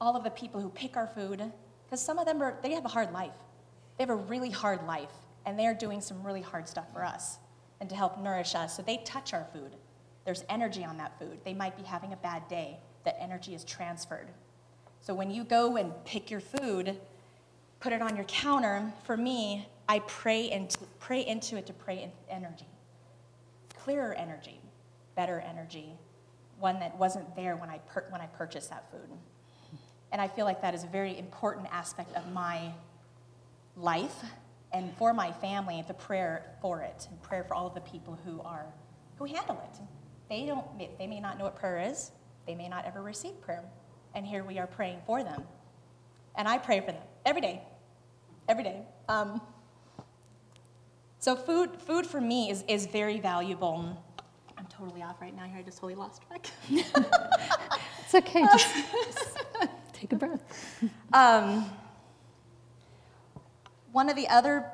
all 0.00 0.16
of 0.16 0.24
the 0.24 0.30
people 0.30 0.60
who 0.60 0.68
pick 0.68 0.96
our 0.96 1.06
food, 1.06 1.42
because 1.84 2.00
some 2.00 2.18
of 2.18 2.26
them 2.26 2.42
are, 2.42 2.58
they 2.62 2.72
have 2.72 2.84
a 2.84 2.88
hard 2.88 3.12
life. 3.12 3.32
They 3.96 4.04
have 4.04 4.10
a 4.10 4.16
really 4.16 4.50
hard 4.50 4.86
life, 4.86 5.12
and 5.46 5.58
they're 5.58 5.74
doing 5.74 6.00
some 6.00 6.22
really 6.22 6.42
hard 6.42 6.68
stuff 6.68 6.92
for 6.92 7.04
us 7.04 7.38
and 7.80 7.88
to 7.88 7.96
help 7.96 8.20
nourish 8.20 8.54
us. 8.54 8.76
So 8.76 8.82
they 8.82 8.98
touch 8.98 9.32
our 9.32 9.46
food. 9.52 9.76
There's 10.24 10.44
energy 10.48 10.84
on 10.84 10.98
that 10.98 11.18
food. 11.18 11.38
They 11.44 11.54
might 11.54 11.76
be 11.76 11.84
having 11.84 12.12
a 12.12 12.16
bad 12.16 12.46
day. 12.48 12.78
That 13.04 13.16
energy 13.20 13.54
is 13.54 13.64
transferred. 13.64 14.28
So 15.00 15.14
when 15.14 15.30
you 15.30 15.44
go 15.44 15.76
and 15.76 15.92
pick 16.04 16.30
your 16.30 16.40
food, 16.40 16.98
put 17.80 17.92
it 17.92 18.02
on 18.02 18.16
your 18.16 18.24
counter, 18.26 18.92
for 19.04 19.16
me, 19.16 19.68
I 19.88 20.00
pray 20.00 20.50
into, 20.50 20.78
pray 20.98 21.24
into 21.24 21.56
it 21.56 21.66
to 21.66 21.72
pray 21.72 22.02
in 22.02 22.10
energy. 22.28 22.66
Clearer 23.74 24.12
energy, 24.14 24.60
better 25.14 25.40
energy, 25.48 25.94
one 26.58 26.80
that 26.80 26.96
wasn't 26.96 27.34
there 27.36 27.56
when 27.56 27.70
I, 27.70 27.78
per, 27.78 28.04
when 28.10 28.20
I 28.20 28.26
purchased 28.26 28.70
that 28.70 28.90
food. 28.90 29.10
And 30.10 30.20
I 30.20 30.28
feel 30.28 30.44
like 30.44 30.62
that 30.62 30.74
is 30.74 30.84
a 30.84 30.88
very 30.88 31.18
important 31.18 31.68
aspect 31.70 32.16
of 32.16 32.32
my 32.32 32.72
life 33.76 34.24
and 34.72 34.94
for 34.96 35.12
my 35.12 35.32
family, 35.32 35.82
the 35.86 35.94
prayer 35.94 36.56
for 36.60 36.82
it, 36.82 37.06
and 37.10 37.22
prayer 37.22 37.44
for 37.44 37.54
all 37.54 37.66
of 37.66 37.74
the 37.74 37.80
people 37.80 38.18
who 38.24 38.40
are 38.42 38.66
who 39.18 39.24
handle 39.24 39.60
it. 39.64 39.80
They 40.28 40.46
don't 40.46 40.66
they 40.98 41.06
may 41.06 41.20
not 41.20 41.38
know 41.38 41.44
what 41.44 41.56
prayer 41.56 41.78
is, 41.90 42.12
they 42.46 42.54
may 42.54 42.68
not 42.68 42.84
ever 42.84 43.02
receive 43.02 43.40
prayer. 43.40 43.64
And 44.14 44.26
here 44.26 44.42
we 44.44 44.58
are 44.58 44.66
praying 44.66 45.00
for 45.06 45.22
them. 45.22 45.42
And 46.36 46.48
I 46.48 46.58
pray 46.58 46.80
for 46.80 46.92
them 46.92 47.02
every 47.26 47.40
day. 47.40 47.62
Every 48.48 48.64
day. 48.64 48.82
Um, 49.08 49.40
so 51.18 51.34
food 51.36 51.80
food 51.82 52.06
for 52.06 52.20
me 52.20 52.50
is, 52.50 52.64
is 52.68 52.86
very 52.86 53.20
valuable. 53.20 54.02
I'm 54.58 54.66
totally 54.66 55.02
off 55.02 55.20
right 55.20 55.34
now 55.34 55.44
here. 55.44 55.58
I 55.58 55.62
just 55.62 55.78
totally 55.78 55.94
lost 55.94 56.22
track. 56.26 56.46
It's 58.08 58.14
okay, 58.14 58.40
just, 58.40 58.74
just 59.04 59.38
take 59.92 60.14
a 60.14 60.16
breath. 60.16 60.40
Um, 61.12 61.66
one 63.92 64.08
of 64.08 64.16
the 64.16 64.26
other 64.28 64.64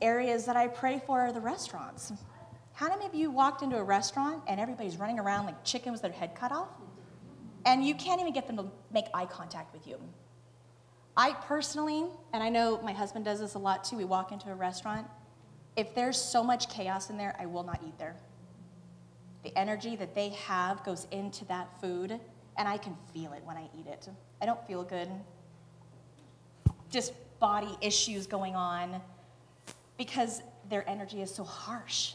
areas 0.00 0.44
that 0.46 0.56
I 0.56 0.68
pray 0.68 1.02
for 1.04 1.20
are 1.20 1.32
the 1.32 1.40
restaurants. 1.40 2.12
How 2.74 2.88
many 2.88 3.04
of 3.04 3.12
you 3.12 3.32
walked 3.32 3.62
into 3.62 3.76
a 3.76 3.82
restaurant 3.82 4.42
and 4.46 4.60
everybody's 4.60 4.98
running 4.98 5.18
around 5.18 5.46
like 5.46 5.64
chicken 5.64 5.90
with 5.90 6.02
their 6.02 6.12
head 6.12 6.36
cut 6.36 6.52
off? 6.52 6.68
And 7.64 7.84
you 7.84 7.96
can't 7.96 8.20
even 8.20 8.32
get 8.32 8.46
them 8.46 8.56
to 8.58 8.66
make 8.92 9.06
eye 9.14 9.26
contact 9.26 9.72
with 9.72 9.84
you. 9.88 9.98
I 11.16 11.32
personally, 11.32 12.04
and 12.32 12.40
I 12.40 12.50
know 12.50 12.80
my 12.82 12.92
husband 12.92 13.24
does 13.24 13.40
this 13.40 13.54
a 13.54 13.58
lot 13.58 13.82
too, 13.82 13.96
we 13.96 14.04
walk 14.04 14.30
into 14.30 14.50
a 14.52 14.54
restaurant. 14.54 15.08
If 15.74 15.92
there's 15.92 16.20
so 16.20 16.44
much 16.44 16.68
chaos 16.68 17.10
in 17.10 17.16
there, 17.16 17.34
I 17.40 17.46
will 17.46 17.64
not 17.64 17.80
eat 17.84 17.98
there. 17.98 18.14
The 19.46 19.56
energy 19.56 19.94
that 19.94 20.12
they 20.12 20.30
have 20.30 20.82
goes 20.82 21.06
into 21.12 21.44
that 21.44 21.80
food, 21.80 22.18
and 22.58 22.66
I 22.66 22.78
can 22.78 22.96
feel 23.14 23.32
it 23.32 23.44
when 23.44 23.56
I 23.56 23.68
eat 23.78 23.86
it. 23.86 24.08
I 24.42 24.44
don't 24.44 24.66
feel 24.66 24.82
good. 24.82 25.08
Just 26.90 27.12
body 27.38 27.78
issues 27.80 28.26
going 28.26 28.56
on 28.56 29.00
because 29.96 30.42
their 30.68 30.88
energy 30.90 31.22
is 31.22 31.32
so 31.32 31.44
harsh. 31.44 32.14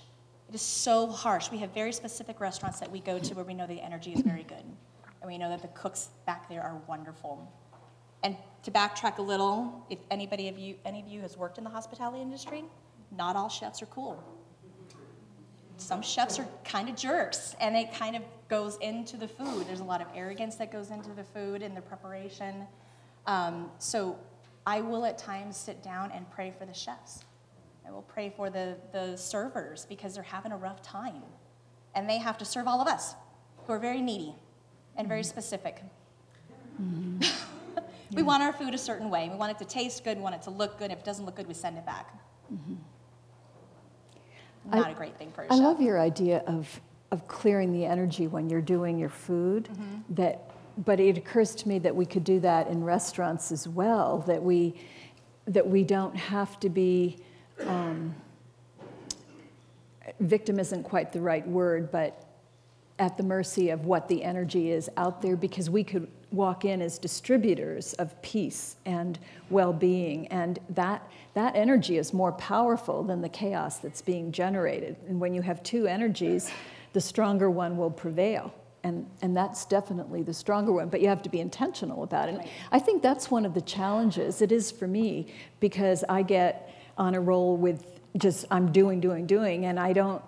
It 0.49 0.55
is 0.55 0.61
so 0.61 1.07
harsh. 1.07 1.49
We 1.49 1.59
have 1.59 1.73
very 1.73 1.93
specific 1.93 2.41
restaurants 2.41 2.81
that 2.81 2.91
we 2.91 2.99
go 2.99 3.17
to 3.17 3.33
where 3.33 3.45
we 3.45 3.53
know 3.53 3.65
the 3.65 3.79
energy 3.79 4.11
is 4.11 4.19
very 4.19 4.43
good, 4.43 4.65
and 5.21 5.25
we 5.25 5.37
know 5.37 5.47
that 5.47 5.61
the 5.61 5.69
cooks 5.69 6.09
back 6.25 6.49
there 6.49 6.61
are 6.61 6.81
wonderful. 6.85 7.49
And 8.23 8.35
to 8.63 8.71
backtrack 8.71 9.19
a 9.19 9.21
little, 9.21 9.85
if 9.89 9.99
anybody 10.11 10.49
of 10.49 10.59
you, 10.59 10.75
any 10.83 10.99
of 10.99 11.07
you 11.07 11.21
has 11.21 11.37
worked 11.37 11.57
in 11.57 11.63
the 11.63 11.69
hospitality 11.69 12.21
industry, 12.21 12.65
not 13.09 13.37
all 13.37 13.47
chefs 13.47 13.81
are 13.81 13.85
cool. 13.85 14.21
Some 15.81 16.01
chefs 16.01 16.37
are 16.39 16.47
kind 16.63 16.89
of 16.89 16.95
jerks, 16.95 17.55
and 17.59 17.75
it 17.75 17.93
kind 17.93 18.15
of 18.15 18.21
goes 18.47 18.77
into 18.77 19.17
the 19.17 19.27
food. 19.27 19.67
There's 19.67 19.79
a 19.79 19.83
lot 19.83 19.99
of 20.01 20.07
arrogance 20.15 20.55
that 20.55 20.71
goes 20.71 20.91
into 20.91 21.09
the 21.09 21.23
food 21.23 21.61
and 21.61 21.75
the 21.75 21.81
preparation. 21.81 22.67
Um, 23.25 23.71
so 23.79 24.17
I 24.65 24.81
will 24.81 25.05
at 25.05 25.17
times 25.17 25.57
sit 25.57 25.81
down 25.81 26.11
and 26.11 26.29
pray 26.29 26.53
for 26.57 26.65
the 26.65 26.73
chefs. 26.73 27.25
I 27.85 27.91
will 27.91 28.03
pray 28.03 28.31
for 28.35 28.49
the, 28.49 28.77
the 28.91 29.17
servers 29.17 29.85
because 29.89 30.13
they're 30.13 30.23
having 30.23 30.51
a 30.51 30.57
rough 30.57 30.81
time. 30.81 31.23
And 31.95 32.09
they 32.09 32.19
have 32.19 32.37
to 32.37 32.45
serve 32.45 32.67
all 32.67 32.79
of 32.79 32.87
us 32.87 33.15
who 33.65 33.73
are 33.73 33.79
very 33.79 34.01
needy 34.01 34.35
and 34.95 35.07
very 35.07 35.23
specific. 35.23 35.81
Mm-hmm. 36.81 37.21
we 38.15 38.21
want 38.21 38.43
our 38.43 38.53
food 38.53 38.73
a 38.73 38.77
certain 38.77 39.09
way. 39.09 39.29
We 39.29 39.35
want 39.35 39.51
it 39.51 39.57
to 39.59 39.65
taste 39.65 40.03
good, 40.03 40.17
we 40.17 40.23
want 40.23 40.35
it 40.35 40.43
to 40.43 40.51
look 40.51 40.77
good. 40.77 40.91
If 40.91 40.99
it 40.99 41.05
doesn't 41.05 41.25
look 41.25 41.35
good, 41.35 41.47
we 41.47 41.53
send 41.53 41.77
it 41.77 41.85
back. 41.85 42.13
Mm-hmm. 42.53 42.75
Not 44.65 44.87
I, 44.87 44.91
a 44.91 44.93
great 44.93 45.17
thing 45.17 45.31
for 45.31 45.43
a 45.43 45.53
I 45.53 45.55
love 45.55 45.81
your 45.81 45.99
idea 45.99 46.43
of, 46.47 46.79
of 47.11 47.27
clearing 47.27 47.73
the 47.73 47.85
energy 47.85 48.27
when 48.27 48.49
you're 48.49 48.61
doing 48.61 48.97
your 48.97 49.09
food. 49.09 49.69
Mm-hmm. 49.71 50.15
That, 50.15 50.51
but 50.85 50.99
it 50.99 51.17
occurs 51.17 51.55
to 51.55 51.67
me 51.67 51.79
that 51.79 51.95
we 51.95 52.05
could 52.05 52.23
do 52.23 52.39
that 52.41 52.67
in 52.67 52.83
restaurants 52.83 53.51
as 53.51 53.67
well. 53.67 54.19
That 54.27 54.41
we, 54.41 54.75
that 55.45 55.67
we 55.67 55.83
don't 55.83 56.15
have 56.15 56.59
to 56.61 56.69
be. 56.69 57.17
Um, 57.65 58.15
victim 60.19 60.59
isn't 60.59 60.83
quite 60.83 61.11
the 61.11 61.21
right 61.21 61.47
word, 61.47 61.91
but 61.91 62.25
at 62.99 63.17
the 63.17 63.23
mercy 63.23 63.71
of 63.71 63.85
what 63.85 64.07
the 64.07 64.23
energy 64.23 64.71
is 64.71 64.89
out 64.95 65.21
there 65.21 65.35
because 65.35 65.69
we 65.69 65.83
could 65.83 66.07
walk 66.31 66.65
in 66.65 66.81
as 66.81 66.99
distributors 66.99 67.93
of 67.93 68.19
peace 68.21 68.75
and 68.85 69.17
well-being 69.49 70.27
and 70.27 70.59
that 70.69 71.05
that 71.33 71.55
energy 71.55 71.97
is 71.97 72.13
more 72.13 72.31
powerful 72.33 73.03
than 73.03 73.21
the 73.21 73.29
chaos 73.29 73.79
that's 73.79 74.01
being 74.01 74.31
generated. 74.31 74.95
And 75.07 75.19
when 75.19 75.33
you 75.33 75.41
have 75.41 75.63
two 75.63 75.87
energies 75.87 76.51
the 76.93 77.01
stronger 77.01 77.49
one 77.49 77.77
will 77.77 77.91
prevail. 77.91 78.53
And 78.83 79.09
and 79.21 79.37
that's 79.37 79.65
definitely 79.65 80.23
the 80.23 80.33
stronger 80.33 80.71
one 80.71 80.89
but 80.89 81.01
you 81.01 81.07
have 81.07 81.21
to 81.23 81.29
be 81.29 81.39
intentional 81.39 82.03
about 82.03 82.29
it. 82.29 82.35
And 82.35 82.49
i 82.71 82.79
think 82.79 83.01
that's 83.01 83.31
one 83.31 83.45
of 83.45 83.53
the 83.53 83.61
challenges. 83.61 84.41
It 84.41 84.51
is 84.51 84.71
for 84.71 84.87
me 84.87 85.33
because 85.59 86.03
i 86.09 86.21
get 86.21 86.73
on 86.97 87.15
a 87.15 87.21
roll 87.21 87.55
with 87.55 87.99
just 88.17 88.45
i'm 88.51 88.71
doing 88.71 88.99
doing 88.99 89.25
doing 89.25 89.65
and 89.65 89.79
i 89.79 89.93
don't 89.93 90.21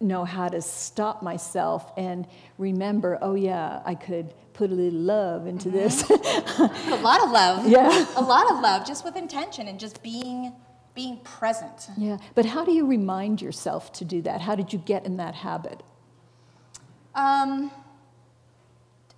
know 0.00 0.24
how 0.24 0.48
to 0.48 0.60
stop 0.60 1.22
myself 1.22 1.92
and 1.96 2.26
remember, 2.58 3.18
oh 3.22 3.34
yeah, 3.34 3.80
I 3.84 3.94
could 3.94 4.34
put 4.56 4.70
a 4.70 4.74
little 4.74 4.98
love 4.98 5.46
into 5.46 5.68
mm-hmm. 5.68 5.78
this. 5.78 6.08
a 6.90 7.02
lot 7.02 7.22
of 7.22 7.30
love. 7.30 7.68
Yeah. 7.68 8.06
A 8.16 8.22
lot 8.22 8.50
of 8.50 8.60
love, 8.60 8.86
just 8.86 9.04
with 9.04 9.16
intention 9.16 9.68
and 9.68 9.78
just 9.78 10.02
being 10.02 10.52
being 10.94 11.18
present. 11.18 11.88
Yeah. 11.98 12.16
But 12.34 12.46
how 12.46 12.64
do 12.64 12.72
you 12.72 12.86
remind 12.86 13.42
yourself 13.42 13.92
to 13.94 14.04
do 14.04 14.22
that? 14.22 14.40
How 14.40 14.54
did 14.54 14.72
you 14.72 14.78
get 14.78 15.04
in 15.04 15.18
that 15.18 15.34
habit? 15.34 15.82
Um, 17.14 17.70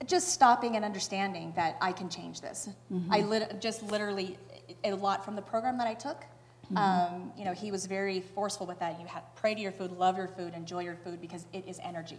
just 0.05 0.33
stopping 0.33 0.75
and 0.75 0.85
understanding 0.85 1.53
that 1.55 1.77
I 1.81 1.93
can 1.93 2.09
change 2.09 2.41
this. 2.41 2.69
Mm-hmm. 2.93 3.13
I 3.13 3.21
lit- 3.21 3.61
just 3.61 3.85
literally 3.85 4.39
a 4.83 4.93
lot 4.93 5.25
from 5.25 5.37
the 5.37 5.43
program 5.43 5.79
that 5.79 5.87
I 5.87 5.95
took 5.95 6.25
Mm-hmm. 6.73 7.15
Um, 7.15 7.33
you 7.37 7.45
know, 7.45 7.53
he 7.55 7.71
was 7.71 7.87
very 7.87 8.21
forceful 8.21 8.67
with 8.67 8.79
that. 8.81 9.01
You 9.01 9.07
have 9.07 9.23
pray 9.35 9.55
to 9.55 9.61
your 9.61 9.73
food, 9.73 9.93
love 9.93 10.19
your 10.19 10.29
food, 10.29 10.53
enjoy 10.55 10.81
your 10.81 10.97
food 10.97 11.21
because 11.21 11.47
it 11.53 11.67
is 11.67 11.79
energy. 11.83 12.19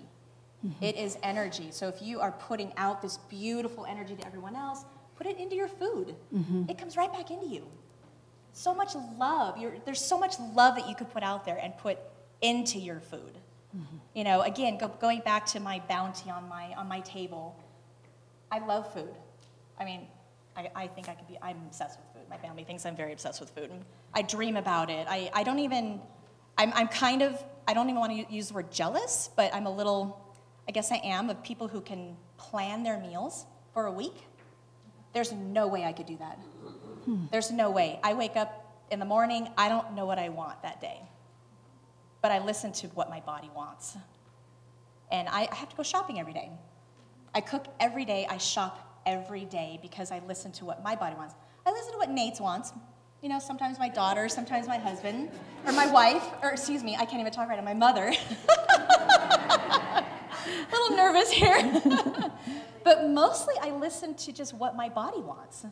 Mm-hmm. 0.65 0.83
It 0.83 0.97
is 0.97 1.17
energy. 1.23 1.69
So 1.71 1.87
if 1.87 2.01
you 2.01 2.19
are 2.19 2.31
putting 2.31 2.73
out 2.77 3.01
this 3.01 3.17
beautiful 3.29 3.85
energy 3.85 4.15
to 4.15 4.25
everyone 4.25 4.55
else, 4.55 4.83
put 5.15 5.27
it 5.27 5.37
into 5.37 5.55
your 5.55 5.67
food. 5.67 6.15
Mm-hmm. 6.35 6.69
It 6.69 6.77
comes 6.77 6.97
right 6.97 7.11
back 7.11 7.31
into 7.31 7.47
you. 7.47 7.67
So 8.53 8.73
much 8.73 8.95
love. 9.17 9.57
You're, 9.57 9.75
there's 9.85 10.03
so 10.03 10.17
much 10.17 10.35
love 10.53 10.75
that 10.75 10.89
you 10.89 10.95
could 10.95 11.11
put 11.11 11.23
out 11.23 11.45
there 11.45 11.57
and 11.61 11.77
put 11.77 11.97
into 12.41 12.79
your 12.79 12.99
food. 12.99 13.37
Mm-hmm. 13.75 13.97
You 14.15 14.23
know, 14.23 14.41
again, 14.41 14.77
go, 14.77 14.87
going 14.87 15.21
back 15.21 15.45
to 15.47 15.59
my 15.59 15.81
bounty 15.87 16.29
on 16.29 16.49
my 16.49 16.73
on 16.73 16.87
my 16.87 17.01
table. 17.01 17.55
I 18.51 18.59
love 18.59 18.91
food. 18.91 19.13
I 19.79 19.85
mean, 19.85 20.07
I, 20.57 20.71
I 20.75 20.87
think 20.87 21.07
I 21.07 21.13
could 21.13 21.27
be. 21.27 21.37
I'm 21.41 21.57
obsessed 21.67 21.99
with 21.99 22.07
food. 22.13 22.29
my 22.29 22.37
family 22.37 22.63
thinks 22.63 22.85
I'm 22.85 22.95
very 22.95 23.13
obsessed 23.13 23.39
with 23.39 23.49
food. 23.51 23.71
I 24.13 24.21
dream 24.23 24.57
about 24.57 24.89
it. 24.89 25.07
I, 25.09 25.29
I 25.33 25.43
don't 25.43 25.59
even, 25.59 26.01
I'm, 26.57 26.73
I'm 26.73 26.87
kind 26.87 27.21
of, 27.21 27.41
I 27.67 27.73
don't 27.73 27.89
even 27.89 27.99
want 27.99 28.27
to 28.27 28.33
use 28.33 28.49
the 28.49 28.55
word 28.55 28.71
jealous, 28.71 29.29
but 29.35 29.53
I'm 29.53 29.67
a 29.67 29.71
little, 29.71 30.19
I 30.69 30.71
guess 30.71 30.91
I 30.91 30.97
am, 30.97 31.31
of 31.31 31.41
people 31.41 31.67
who 31.67 31.81
can 31.81 32.15
plan 32.37 32.83
their 32.83 32.99
meals 32.99 33.47
for 33.73 33.87
a 33.87 33.91
week. 33.91 34.27
There's 35.13 35.31
no 35.31 35.65
way 35.65 35.83
I 35.83 35.91
could 35.91 36.05
do 36.05 36.15
that. 36.17 36.37
Hmm. 37.05 37.25
There's 37.31 37.49
no 37.49 37.71
way. 37.71 37.99
I 38.03 38.13
wake 38.13 38.35
up 38.35 38.83
in 38.91 38.99
the 38.99 39.05
morning, 39.05 39.49
I 39.57 39.67
don't 39.67 39.95
know 39.95 40.05
what 40.05 40.19
I 40.19 40.29
want 40.29 40.61
that 40.61 40.79
day, 40.79 41.01
but 42.21 42.31
I 42.31 42.37
listen 42.37 42.71
to 42.73 42.87
what 42.89 43.09
my 43.09 43.19
body 43.19 43.49
wants. 43.55 43.97
And 45.11 45.27
I, 45.27 45.47
I 45.51 45.55
have 45.55 45.69
to 45.69 45.75
go 45.75 45.81
shopping 45.81 46.19
every 46.19 46.33
day. 46.33 46.51
I 47.33 47.41
cook 47.41 47.65
every 47.79 48.05
day, 48.05 48.27
I 48.29 48.37
shop 48.37 49.01
every 49.07 49.45
day 49.45 49.79
because 49.81 50.11
I 50.11 50.21
listen 50.27 50.51
to 50.51 50.65
what 50.65 50.83
my 50.83 50.95
body 50.95 51.15
wants. 51.15 51.33
I 51.65 51.71
listen 51.71 51.93
to 51.93 51.97
what 51.97 52.11
Nate 52.11 52.39
wants. 52.39 52.73
You 53.23 53.29
know, 53.29 53.39
sometimes 53.39 53.79
my 53.79 53.89
daughter, 53.89 54.29
sometimes 54.29 54.67
my 54.67 54.77
husband, 54.77 55.31
or 55.65 55.71
my 55.71 55.87
wife, 55.87 56.23
or 56.43 56.51
excuse 56.51 56.83
me, 56.83 56.95
I 56.95 57.05
can't 57.05 57.21
even 57.21 57.33
talk 57.33 57.49
right 57.49 57.57
now, 57.57 57.65
my 57.65 57.73
mother. 57.73 58.13
A 60.69 60.75
little 60.75 60.97
nervous 60.97 61.31
here. 61.31 61.81
but 62.83 63.07
mostly 63.07 63.55
I 63.61 63.71
listen 63.71 64.15
to 64.15 64.31
just 64.31 64.53
what 64.53 64.75
my 64.75 64.89
body 64.89 65.21
wants. 65.21 65.65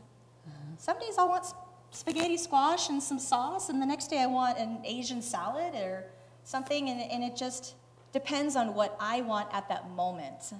Some 0.77 0.99
days 0.99 1.15
I 1.17 1.23
want 1.23 1.45
spaghetti 1.91 2.37
squash 2.37 2.89
and 2.89 3.01
some 3.01 3.19
sauce, 3.19 3.69
and 3.69 3.81
the 3.81 3.85
next 3.85 4.09
day 4.09 4.19
I 4.21 4.27
want 4.27 4.59
an 4.59 4.79
Asian 4.85 5.21
salad 5.21 5.73
or 5.75 6.05
something, 6.43 6.89
and, 6.89 7.01
and 7.11 7.23
it 7.23 7.35
just 7.35 7.75
depends 8.13 8.55
on 8.55 8.73
what 8.73 8.95
I 8.99 9.21
want 9.21 9.49
at 9.51 9.67
that 9.69 9.89
moment, 9.91 10.53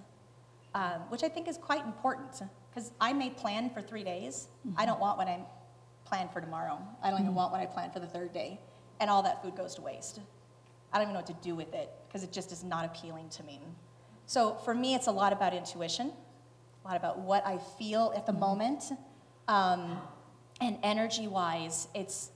um, 0.74 1.02
which 1.10 1.24
I 1.24 1.30
think 1.30 1.48
is 1.48 1.58
quite 1.58 1.86
important 1.86 2.42
because 2.70 2.92
I 3.00 3.14
may 3.14 3.30
plan 3.30 3.70
for 3.70 3.82
three 3.82 4.04
days. 4.04 4.48
Mm-hmm. 4.68 4.80
I 4.80 4.86
don't 4.86 5.00
want 5.00 5.18
what 5.18 5.28
I 5.28 5.40
plan 6.06 6.30
for 6.30 6.42
tomorrow. 6.42 6.80
I 7.02 7.10
don't 7.10 7.20
even 7.20 7.28
mm-hmm. 7.28 7.36
want 7.36 7.52
what 7.52 7.62
I 7.62 7.66
plan 7.66 7.92
for 7.92 8.00
the 8.00 8.08
third 8.08 8.34
day. 8.34 8.60
And 9.00 9.10
all 9.10 9.22
that 9.24 9.44
food 9.44 9.56
goes 9.56 9.76
to 9.76 9.82
waste. 9.82 10.20
I 10.92 10.98
don't 10.98 11.04
even 11.04 11.14
know 11.14 11.20
what 11.20 11.28
to 11.28 11.48
do 11.48 11.56
with 11.56 11.74
it 11.74 11.92
because 12.08 12.24
it 12.24 12.32
just 12.32 12.52
is 12.52 12.64
not 12.64 12.86
appealing 12.86 13.30
to 13.30 13.44
me. 13.44 13.62
So 14.28 14.56
for 14.66 14.76
me, 14.76 14.94
it's 14.94 15.08
a 15.08 15.12
lot 15.12 15.34
about 15.34 15.54
intuition, 15.54 16.12
a 16.84 16.88
lot 16.88 16.98
about 16.98 17.20
what 17.20 17.46
I 17.48 17.58
feel 17.58 18.14
at 18.16 18.26
the 18.26 18.34
mm-hmm. 18.34 18.42
moment. 18.42 18.84
Um, 19.48 20.00
and 20.60 20.78
energy 20.84 21.28
wise, 21.28 21.88
it's, 21.96 22.32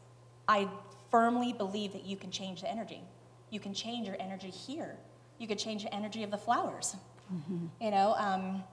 I 0.47 0.69
firmly 1.09 1.53
believe 1.53 1.91
that 1.93 2.05
you 2.05 2.15
can 2.15 2.31
change 2.31 2.61
the 2.61 2.71
energy. 2.71 3.01
You 3.49 3.59
can 3.59 3.73
change 3.73 4.07
your 4.07 4.15
energy 4.19 4.49
here. 4.49 4.95
You 5.37 5.47
could 5.47 5.59
change 5.59 5.83
the 5.83 5.93
energy 5.93 6.23
of 6.23 6.31
the 6.31 6.37
flowers. 6.37 6.95
Mm-hmm. 7.33 7.65
You 7.81 7.91
know, 7.91 8.15
um, 8.17 8.63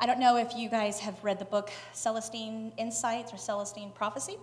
I 0.00 0.06
don't 0.06 0.20
know 0.20 0.36
if 0.36 0.56
you 0.56 0.70
guys 0.70 1.00
have 1.00 1.22
read 1.22 1.38
the 1.38 1.44
book 1.44 1.70
Celestine 1.92 2.72
Insights 2.78 3.32
or 3.32 3.36
Celestine 3.36 3.90
Prophecy. 3.94 4.36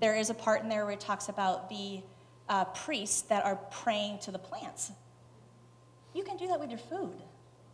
There 0.00 0.16
is 0.16 0.28
a 0.28 0.34
part 0.34 0.62
in 0.62 0.68
there 0.68 0.84
where 0.84 0.92
it 0.92 1.00
talks 1.00 1.28
about 1.28 1.70
the 1.70 2.00
uh, 2.48 2.64
priests 2.66 3.22
that 3.22 3.44
are 3.44 3.56
praying 3.70 4.18
to 4.20 4.30
the 4.30 4.38
plants. 4.38 4.92
You 6.14 6.24
can 6.24 6.36
do 6.36 6.48
that 6.48 6.60
with 6.60 6.68
your 6.68 6.78
food. 6.78 7.22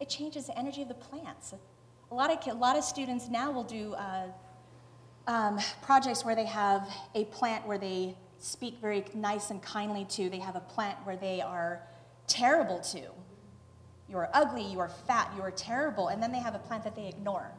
It 0.00 0.08
changes 0.08 0.46
the 0.46 0.58
energy 0.58 0.82
of 0.82 0.88
the 0.88 0.94
plants. 0.94 1.54
A 2.10 2.14
lot 2.14 2.30
of, 2.30 2.52
a 2.52 2.56
lot 2.56 2.76
of 2.76 2.84
students 2.84 3.28
now 3.28 3.50
will 3.50 3.64
do 3.64 3.94
uh, 3.94 4.26
um, 5.26 5.58
projects 5.82 6.24
where 6.24 6.34
they 6.34 6.46
have 6.46 6.88
a 7.14 7.24
plant 7.26 7.66
where 7.66 7.78
they 7.78 8.16
speak 8.38 8.78
very 8.80 9.04
nice 9.14 9.50
and 9.50 9.62
kindly 9.62 10.04
to. 10.10 10.28
They 10.28 10.38
have 10.38 10.56
a 10.56 10.60
plant 10.60 10.98
where 11.04 11.16
they 11.16 11.40
are 11.40 11.82
terrible 12.26 12.80
to 12.80 13.00
you 14.08 14.18
are 14.18 14.30
ugly, 14.34 14.62
you 14.62 14.80
are 14.80 14.88
fat, 14.88 15.32
you 15.36 15.42
are 15.42 15.50
terrible, 15.50 16.08
and 16.08 16.22
then 16.22 16.30
they 16.30 16.38
have 16.38 16.54
a 16.54 16.58
plant 16.58 16.84
that 16.84 16.94
they 16.94 17.08
ignore. 17.08 17.50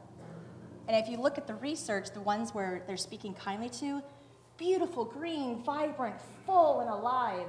And 0.87 0.95
if 0.95 1.09
you 1.09 1.17
look 1.17 1.37
at 1.37 1.47
the 1.47 1.55
research, 1.55 2.11
the 2.11 2.21
ones 2.21 2.53
where 2.53 2.83
they're 2.85 2.97
speaking 2.97 3.33
kindly 3.33 3.69
to, 3.69 4.01
beautiful, 4.57 5.03
green, 5.03 5.63
vibrant, 5.63 6.15
full, 6.45 6.81
and 6.81 6.89
alive. 6.89 7.47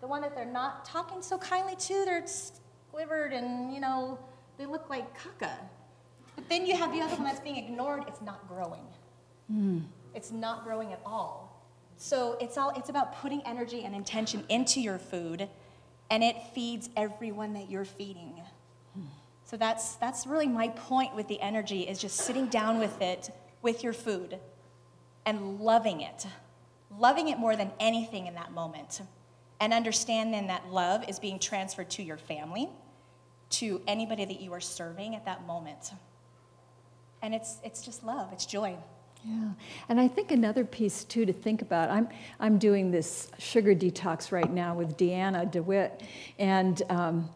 The 0.00 0.06
one 0.06 0.22
that 0.22 0.36
they're 0.36 0.44
not 0.44 0.84
talking 0.84 1.20
so 1.20 1.38
kindly 1.38 1.74
to, 1.76 2.04
they're 2.04 2.24
squivered 2.98 3.32
and, 3.32 3.72
you 3.72 3.80
know, 3.80 4.18
they 4.58 4.66
look 4.66 4.90
like 4.90 5.06
caca. 5.16 5.52
But 6.34 6.48
then 6.48 6.66
you 6.66 6.76
have 6.76 6.92
the 6.92 7.00
other 7.00 7.14
one 7.14 7.24
that's 7.24 7.40
being 7.40 7.56
ignored, 7.56 8.04
it's 8.08 8.20
not 8.20 8.48
growing. 8.48 8.86
Mm. 9.52 9.84
It's 10.14 10.32
not 10.32 10.64
growing 10.64 10.92
at 10.92 11.00
all. 11.06 11.64
So 11.96 12.36
it's 12.40 12.56
all 12.58 12.70
it's 12.76 12.88
about 12.88 13.16
putting 13.20 13.40
energy 13.46 13.84
and 13.84 13.94
intention 13.94 14.44
into 14.48 14.80
your 14.80 14.98
food 14.98 15.48
and 16.10 16.24
it 16.24 16.36
feeds 16.54 16.90
everyone 16.96 17.52
that 17.54 17.70
you're 17.70 17.84
feeding. 17.84 18.40
So 19.44 19.56
that's 19.56 19.94
that's 19.96 20.26
really 20.26 20.46
my 20.46 20.68
point 20.68 21.14
with 21.14 21.28
the 21.28 21.40
energy 21.40 21.82
is 21.82 21.98
just 21.98 22.16
sitting 22.16 22.46
down 22.46 22.78
with 22.78 23.00
it 23.00 23.30
with 23.62 23.82
your 23.82 23.92
food 23.92 24.38
and 25.24 25.60
loving 25.60 26.00
it. 26.02 26.26
Loving 26.98 27.28
it 27.28 27.38
more 27.38 27.56
than 27.56 27.70
anything 27.80 28.26
in 28.26 28.34
that 28.34 28.52
moment. 28.52 29.02
And 29.60 29.72
understanding 29.72 30.48
that 30.48 30.70
love 30.70 31.04
is 31.08 31.18
being 31.18 31.38
transferred 31.38 31.90
to 31.90 32.02
your 32.02 32.16
family, 32.16 32.68
to 33.50 33.80
anybody 33.86 34.24
that 34.24 34.40
you 34.40 34.52
are 34.52 34.60
serving 34.60 35.14
at 35.14 35.24
that 35.24 35.46
moment. 35.46 35.92
And 37.22 37.34
it's 37.34 37.58
it's 37.64 37.82
just 37.84 38.04
love, 38.04 38.32
it's 38.32 38.46
joy. 38.46 38.76
Yeah, 39.24 39.50
and 39.88 40.00
I 40.00 40.06
think 40.06 40.30
another 40.30 40.64
piece 40.64 41.02
too 41.04 41.26
to 41.26 41.32
think 41.32 41.62
about. 41.62 41.90
I'm 41.90 42.08
I'm 42.38 42.58
doing 42.58 42.90
this 42.90 43.30
sugar 43.38 43.74
detox 43.74 44.30
right 44.30 44.52
now 44.52 44.74
with 44.74 44.96
Deanna 44.96 45.50
DeWitt, 45.50 46.02
and 46.38 46.80
um, 46.88 47.28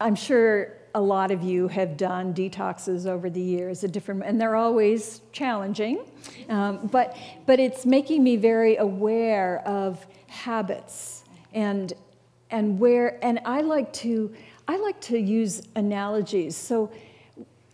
I'm 0.00 0.14
sure 0.14 0.76
a 0.94 1.00
lot 1.00 1.30
of 1.30 1.42
you 1.42 1.68
have 1.68 1.96
done 1.96 2.34
detoxes 2.34 3.06
over 3.06 3.30
the 3.30 3.40
years, 3.40 3.84
a 3.84 3.88
different, 3.88 4.24
and 4.24 4.40
they're 4.40 4.56
always 4.56 5.20
challenging. 5.32 6.04
Um, 6.48 6.88
but 6.88 7.16
but 7.46 7.60
it's 7.60 7.86
making 7.86 8.22
me 8.22 8.36
very 8.36 8.76
aware 8.76 9.60
of 9.66 10.04
habits 10.26 11.24
and 11.52 11.92
and 12.50 12.78
where 12.78 13.22
and 13.24 13.40
I 13.44 13.60
like 13.60 13.92
to 13.94 14.34
I 14.70 14.76
like 14.76 15.00
to 15.00 15.18
use 15.18 15.62
analogies. 15.74 16.56
So 16.56 16.92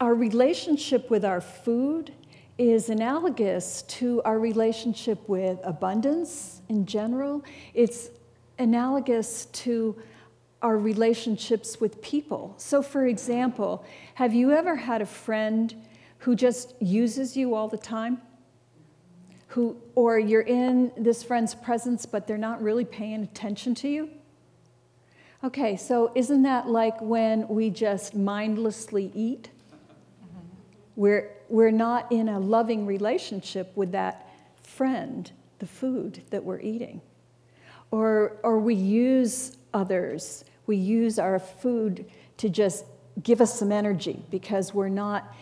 our 0.00 0.14
relationship 0.14 1.10
with 1.10 1.26
our 1.26 1.42
food 1.42 2.10
is 2.56 2.88
analogous 2.88 3.82
to 3.82 4.22
our 4.24 4.38
relationship 4.38 5.28
with 5.28 5.58
abundance 5.62 6.62
in 6.70 6.86
general. 6.86 7.44
It's 7.74 8.08
analogous 8.58 9.44
to 9.66 9.94
our 10.62 10.78
relationships 10.78 11.78
with 11.82 12.00
people. 12.00 12.54
So, 12.56 12.80
for 12.80 13.06
example, 13.06 13.84
have 14.14 14.32
you 14.32 14.52
ever 14.52 14.74
had 14.74 15.02
a 15.02 15.06
friend 15.06 15.74
who 16.20 16.34
just 16.34 16.72
uses 16.80 17.36
you 17.36 17.54
all 17.54 17.68
the 17.68 17.76
time? 17.76 18.22
Who, 19.48 19.76
or 19.94 20.18
you're 20.18 20.40
in 20.40 20.92
this 20.96 21.22
friend's 21.22 21.54
presence, 21.54 22.06
but 22.06 22.26
they're 22.26 22.38
not 22.38 22.62
really 22.62 22.86
paying 22.86 23.22
attention 23.22 23.74
to 23.74 23.88
you? 23.88 24.08
Okay, 25.46 25.76
so 25.76 26.10
isn't 26.16 26.42
that 26.42 26.68
like 26.68 27.00
when 27.00 27.46
we 27.46 27.70
just 27.70 28.16
mindlessly 28.16 29.12
eat? 29.14 29.48
Mm-hmm. 30.20 30.40
We're, 30.96 31.36
we're 31.48 31.70
not 31.70 32.10
in 32.10 32.28
a 32.28 32.40
loving 32.40 32.84
relationship 32.84 33.70
with 33.76 33.92
that 33.92 34.28
friend, 34.60 35.30
the 35.60 35.66
food 35.68 36.24
that 36.30 36.42
we're 36.42 36.58
eating. 36.58 37.00
Or, 37.92 38.38
or 38.42 38.58
we 38.58 38.74
use 38.74 39.56
others, 39.72 40.44
we 40.66 40.78
use 40.78 41.16
our 41.20 41.38
food 41.38 42.10
to 42.38 42.48
just 42.48 42.84
give 43.22 43.40
us 43.40 43.56
some 43.56 43.70
energy 43.70 44.24
because 44.32 44.74
we're 44.74 44.88
not 44.88 45.32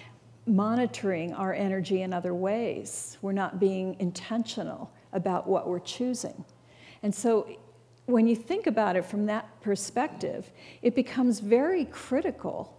monitoring 0.46 1.32
our 1.32 1.54
energy 1.54 2.02
in 2.02 2.12
other 2.12 2.34
ways. 2.34 3.16
We're 3.22 3.32
not 3.32 3.58
being 3.58 3.96
intentional 4.00 4.92
about 5.14 5.46
what 5.46 5.66
we're 5.66 5.78
choosing. 5.78 6.44
And 7.02 7.14
so 7.14 7.48
when 8.06 8.26
you 8.26 8.36
think 8.36 8.66
about 8.66 8.96
it 8.96 9.04
from 9.04 9.26
that 9.26 9.60
perspective, 9.60 10.50
it 10.82 10.94
becomes 10.94 11.40
very 11.40 11.86
critical 11.86 12.76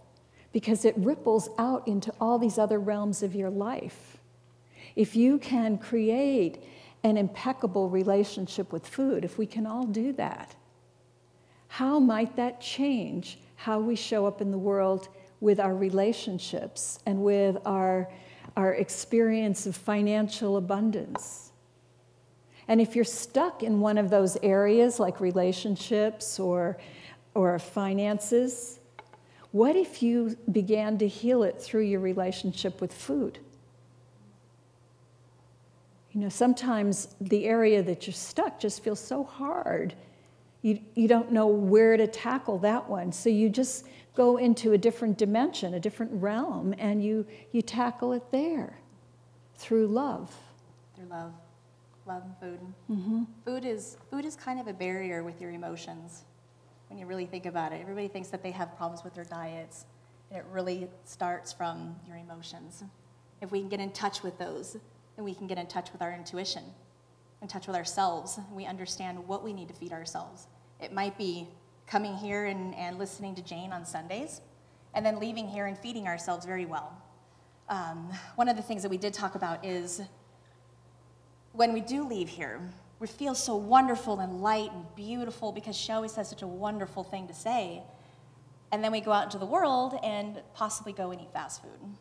because 0.52 0.84
it 0.84 0.94
ripples 0.96 1.48
out 1.58 1.86
into 1.88 2.12
all 2.20 2.38
these 2.38 2.58
other 2.58 2.78
realms 2.78 3.22
of 3.22 3.34
your 3.34 3.50
life. 3.50 4.18
If 4.94 5.16
you 5.16 5.38
can 5.38 5.78
create 5.78 6.62
an 7.02 7.16
impeccable 7.16 7.90
relationship 7.90 8.72
with 8.72 8.86
food, 8.86 9.24
if 9.24 9.36
we 9.36 9.46
can 9.46 9.66
all 9.66 9.84
do 9.84 10.12
that, 10.14 10.54
how 11.68 11.98
might 11.98 12.36
that 12.36 12.60
change 12.60 13.38
how 13.56 13.80
we 13.80 13.96
show 13.96 14.26
up 14.26 14.40
in 14.40 14.50
the 14.50 14.58
world 14.58 15.08
with 15.40 15.58
our 15.60 15.74
relationships 15.74 17.00
and 17.04 17.22
with 17.22 17.56
our, 17.66 18.08
our 18.56 18.74
experience 18.74 19.66
of 19.66 19.76
financial 19.76 20.56
abundance? 20.56 21.45
And 22.68 22.80
if 22.80 22.96
you're 22.96 23.04
stuck 23.04 23.62
in 23.62 23.80
one 23.80 23.98
of 23.98 24.10
those 24.10 24.36
areas 24.42 24.98
like 24.98 25.20
relationships 25.20 26.40
or, 26.40 26.78
or 27.34 27.58
finances, 27.58 28.80
what 29.52 29.76
if 29.76 30.02
you 30.02 30.36
began 30.50 30.98
to 30.98 31.08
heal 31.08 31.42
it 31.42 31.60
through 31.60 31.82
your 31.82 32.00
relationship 32.00 32.80
with 32.80 32.92
food? 32.92 33.38
You 36.12 36.20
know, 36.22 36.28
sometimes 36.28 37.14
the 37.20 37.44
area 37.44 37.82
that 37.82 38.06
you're 38.06 38.14
stuck 38.14 38.58
just 38.58 38.82
feels 38.82 39.00
so 39.00 39.22
hard. 39.22 39.94
You, 40.62 40.80
you 40.94 41.08
don't 41.08 41.30
know 41.30 41.46
where 41.46 41.96
to 41.96 42.06
tackle 42.06 42.58
that 42.60 42.88
one. 42.88 43.12
So 43.12 43.28
you 43.28 43.48
just 43.48 43.86
go 44.16 44.38
into 44.38 44.72
a 44.72 44.78
different 44.78 45.18
dimension, 45.18 45.74
a 45.74 45.80
different 45.80 46.10
realm, 46.14 46.74
and 46.78 47.04
you, 47.04 47.26
you 47.52 47.62
tackle 47.62 48.12
it 48.12 48.24
there 48.32 48.78
through 49.56 49.86
love. 49.88 50.34
Through 50.96 51.06
love. 51.06 51.32
Love 52.06 52.22
and 52.24 52.36
food. 52.38 52.60
Mm-hmm. 52.90 53.22
Food, 53.44 53.64
is, 53.64 53.96
food 54.10 54.24
is 54.24 54.36
kind 54.36 54.60
of 54.60 54.68
a 54.68 54.72
barrier 54.72 55.24
with 55.24 55.40
your 55.40 55.50
emotions 55.50 56.24
when 56.88 56.98
you 56.98 57.06
really 57.06 57.26
think 57.26 57.46
about 57.46 57.72
it. 57.72 57.80
Everybody 57.80 58.06
thinks 58.06 58.28
that 58.28 58.42
they 58.42 58.52
have 58.52 58.76
problems 58.76 59.02
with 59.02 59.14
their 59.14 59.24
diets. 59.24 59.86
And 60.30 60.38
it 60.38 60.46
really 60.52 60.88
starts 61.04 61.52
from 61.52 61.96
your 62.06 62.16
emotions. 62.16 62.84
If 63.40 63.50
we 63.50 63.60
can 63.60 63.68
get 63.68 63.80
in 63.80 63.90
touch 63.90 64.22
with 64.22 64.38
those, 64.38 64.76
then 65.16 65.24
we 65.24 65.34
can 65.34 65.46
get 65.46 65.58
in 65.58 65.66
touch 65.66 65.92
with 65.92 66.00
our 66.00 66.12
intuition, 66.12 66.62
in 67.42 67.48
touch 67.48 67.66
with 67.66 67.76
ourselves. 67.76 68.38
We 68.52 68.66
understand 68.66 69.26
what 69.26 69.42
we 69.42 69.52
need 69.52 69.68
to 69.68 69.74
feed 69.74 69.92
ourselves. 69.92 70.46
It 70.80 70.92
might 70.92 71.18
be 71.18 71.48
coming 71.86 72.14
here 72.16 72.46
and, 72.46 72.74
and 72.74 72.98
listening 72.98 73.34
to 73.36 73.42
Jane 73.42 73.72
on 73.72 73.84
Sundays, 73.84 74.40
and 74.94 75.04
then 75.04 75.20
leaving 75.20 75.48
here 75.48 75.66
and 75.66 75.78
feeding 75.78 76.06
ourselves 76.06 76.44
very 76.44 76.66
well. 76.66 76.92
Um, 77.68 78.10
one 78.36 78.48
of 78.48 78.56
the 78.56 78.62
things 78.62 78.82
that 78.82 78.90
we 78.90 78.98
did 78.98 79.12
talk 79.12 79.34
about 79.34 79.64
is 79.64 80.02
when 81.56 81.72
we 81.72 81.80
do 81.80 82.06
leave 82.06 82.28
here, 82.28 82.60
we 82.98 83.06
feel 83.06 83.34
so 83.34 83.56
wonderful 83.56 84.20
and 84.20 84.40
light 84.40 84.70
and 84.72 84.84
beautiful 84.94 85.52
because 85.52 85.76
she 85.76 85.92
always 85.92 86.14
has 86.14 86.28
such 86.28 86.42
a 86.42 86.46
wonderful 86.46 87.02
thing 87.02 87.26
to 87.28 87.34
say. 87.34 87.82
And 88.72 88.82
then 88.82 88.92
we 88.92 89.00
go 89.00 89.12
out 89.12 89.24
into 89.24 89.38
the 89.38 89.46
world 89.46 89.98
and 90.02 90.40
possibly 90.54 90.92
go 90.92 91.10
and 91.10 91.20
eat 91.20 91.32
fast 91.32 91.62
food. 91.62 91.96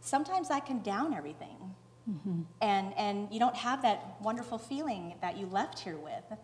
Sometimes 0.00 0.48
that 0.48 0.66
can 0.66 0.82
down 0.82 1.14
everything. 1.14 1.56
Mm-hmm. 2.10 2.42
And, 2.60 2.92
and 2.96 3.28
you 3.30 3.38
don't 3.38 3.56
have 3.56 3.82
that 3.82 4.16
wonderful 4.20 4.58
feeling 4.58 5.14
that 5.20 5.36
you 5.36 5.46
left 5.46 5.78
here 5.78 5.96
with. 5.96 6.38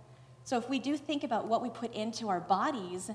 So 0.45 0.57
if 0.57 0.69
we 0.69 0.79
do 0.79 0.97
think 0.97 1.25
about 1.25 1.47
what 1.47 1.63
we 1.63 1.69
put 1.69 1.93
into 1.95 2.29
our 2.29 2.41
bodies, 2.41 3.11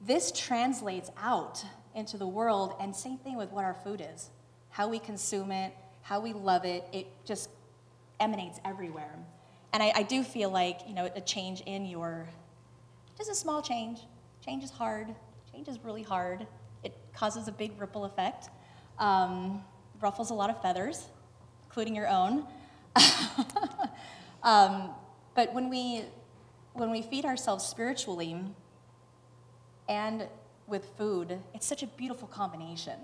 this 0.00 0.32
translates 0.32 1.10
out 1.16 1.64
into 1.94 2.18
the 2.18 2.26
world. 2.26 2.74
And 2.80 2.94
same 2.94 3.18
thing 3.18 3.36
with 3.36 3.50
what 3.50 3.64
our 3.64 3.74
food 3.74 4.06
is 4.14 4.30
how 4.68 4.88
we 4.88 4.98
consume 4.98 5.50
it, 5.52 5.72
how 6.06 6.20
we 6.20 6.32
love 6.32 6.64
it. 6.64 6.84
It 6.92 7.08
just 7.24 7.50
emanates 8.20 8.60
everywhere. 8.64 9.12
And 9.72 9.82
I, 9.82 9.92
I 9.96 10.02
do 10.04 10.22
feel 10.22 10.50
like, 10.50 10.78
you 10.86 10.94
know, 10.94 11.10
a 11.16 11.20
change 11.20 11.62
in 11.62 11.84
your, 11.84 12.28
just 13.18 13.28
a 13.28 13.34
small 13.34 13.60
change. 13.60 13.98
Change 14.44 14.62
is 14.62 14.70
hard. 14.70 15.08
Change 15.52 15.66
is 15.66 15.82
really 15.82 16.04
hard. 16.04 16.46
It 16.84 16.96
causes 17.12 17.48
a 17.48 17.52
big 17.52 17.72
ripple 17.80 18.04
effect, 18.04 18.50
um, 19.00 19.64
ruffles 20.00 20.30
a 20.30 20.34
lot 20.34 20.48
of 20.48 20.62
feathers, 20.62 21.08
including 21.64 21.96
your 21.96 22.06
own. 22.06 22.46
um, 24.44 24.90
but 25.34 25.52
when 25.54 25.68
we, 25.68 26.04
when 26.74 26.92
we 26.92 27.02
feed 27.02 27.24
ourselves 27.24 27.64
spiritually 27.64 28.40
and 29.88 30.28
with 30.68 30.84
food, 30.96 31.40
it's 31.52 31.66
such 31.66 31.82
a 31.82 31.88
beautiful 31.88 32.28
combination. 32.28 32.98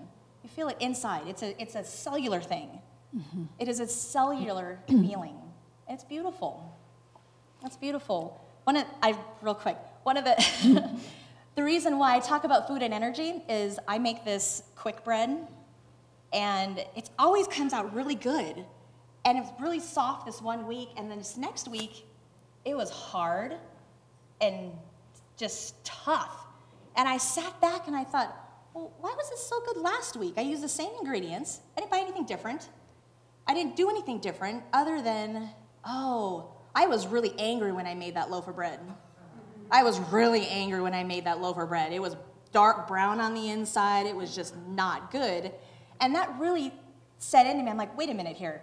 You 0.45 0.51
feel 0.51 0.69
it 0.69 0.77
inside. 0.79 1.27
It's 1.27 1.43
a, 1.43 1.61
it's 1.61 1.75
a 1.75 1.83
cellular 1.83 2.41
thing. 2.41 2.79
Mm-hmm. 3.17 3.45
It 3.59 3.69
is 3.69 3.81
a 3.81 3.87
cellular 3.87 4.79
feeling. 4.89 5.37
It's 5.89 6.05
beautiful. 6.05 6.77
It's 7.65 7.77
beautiful. 7.77 8.41
One 8.65 8.77
of, 8.77 8.87
I 9.03 9.17
real 9.41 9.55
quick. 9.55 9.77
One 10.05 10.17
of 10.17 10.25
the 10.25 11.01
the 11.55 11.63
reason 11.63 11.99
why 11.99 12.17
I 12.17 12.21
talk 12.21 12.45
about 12.45 12.67
food 12.67 12.83
and 12.83 12.93
energy 12.95 13.43
is 13.49 13.79
I 13.87 13.99
make 13.99 14.25
this 14.25 14.63
quick 14.75 15.05
bread, 15.05 15.47
and 16.33 16.79
it 16.97 17.11
always 17.19 17.47
comes 17.47 17.73
out 17.73 17.95
really 17.95 18.15
good, 18.15 18.65
and 19.25 19.39
it's 19.39 19.51
really 19.61 19.81
soft 19.81 20.27
this 20.27 20.41
one 20.41 20.67
week, 20.67 20.89
and 20.97 21.11
then 21.11 21.19
this 21.19 21.37
next 21.37 21.69
week, 21.69 22.07
it 22.65 22.77
was 22.77 22.91
hard 22.91 23.57
and 24.41 24.73
just 25.37 25.85
tough. 25.85 26.47
And 26.97 27.09
I 27.09 27.17
sat 27.17 27.61
back 27.61 27.87
and 27.87 27.97
I 27.97 28.05
thought, 28.05 28.37
well, 28.75 28.93
why 29.01 29.13
was 29.17 29.31
this 29.31 29.41
so 29.41 29.61
good 29.67 29.77
last 29.77 30.17
week? 30.17 30.35
I 30.37 30.43
used 30.43 30.63
the 30.63 30.69
same 30.69 30.91
ingredients. 31.01 31.61
I 31.77 31.81
didn't 31.81 31.91
buy 31.91 31.99
anything 31.99 32.25
different. 32.27 32.69
I 33.47 33.55
didn't 33.55 33.77
do 33.77 33.91
anything 33.91 34.19
different 34.21 34.63
other 34.73 35.03
than, 35.03 35.51
oh, 35.85 36.55
I 36.75 36.87
was 36.87 37.07
really 37.07 37.35
angry 37.39 37.73
when 37.73 37.87
I 37.87 37.95
made 37.95 38.17
that 38.17 38.31
loaf 38.31 38.49
of 38.49 38.57
bread. 38.57 38.81
I 39.71 39.83
was 39.83 39.99
really 39.99 40.47
angry 40.49 40.83
when 40.83 40.95
I 40.95 41.05
made 41.05 41.25
that 41.25 41.41
loaf 41.41 41.59
of 41.59 41.69
bread. 41.69 41.93
It 41.93 42.01
was 42.01 42.17
dark 42.53 42.87
brown 42.87 43.21
on 43.21 43.35
the 43.35 43.51
inside, 43.51 44.07
it 44.07 44.15
was 44.15 44.35
just 44.35 44.55
not 44.69 45.11
good. 45.11 45.53
And 46.01 46.15
that 46.15 46.35
really 46.39 46.73
set 47.19 47.47
into 47.47 47.63
me. 47.63 47.71
I'm 47.71 47.77
like, 47.77 47.97
wait 47.97 48.11
a 48.11 48.15
minute 48.15 48.37
here. 48.37 48.63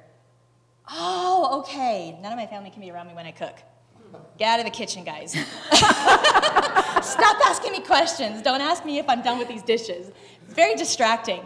Oh, 0.89 1.61
okay. 1.61 2.17
None 2.21 2.31
of 2.31 2.37
my 2.37 2.47
family 2.47 2.69
can 2.69 2.81
be 2.81 2.91
around 2.91 3.07
me 3.07 3.13
when 3.13 3.25
I 3.25 3.31
cook. 3.31 3.57
Get 4.37 4.47
out 4.47 4.59
of 4.59 4.65
the 4.65 4.71
kitchen, 4.71 5.03
guys. 5.03 5.31
Stop 5.71 7.37
asking 7.45 7.71
me 7.71 7.81
questions. 7.81 8.41
Don't 8.41 8.61
ask 8.61 8.85
me 8.85 8.97
if 8.97 9.07
I'm 9.07 9.21
done 9.21 9.37
with 9.37 9.47
these 9.47 9.61
dishes. 9.61 10.11
Very 10.47 10.75
distracting. 10.75 11.41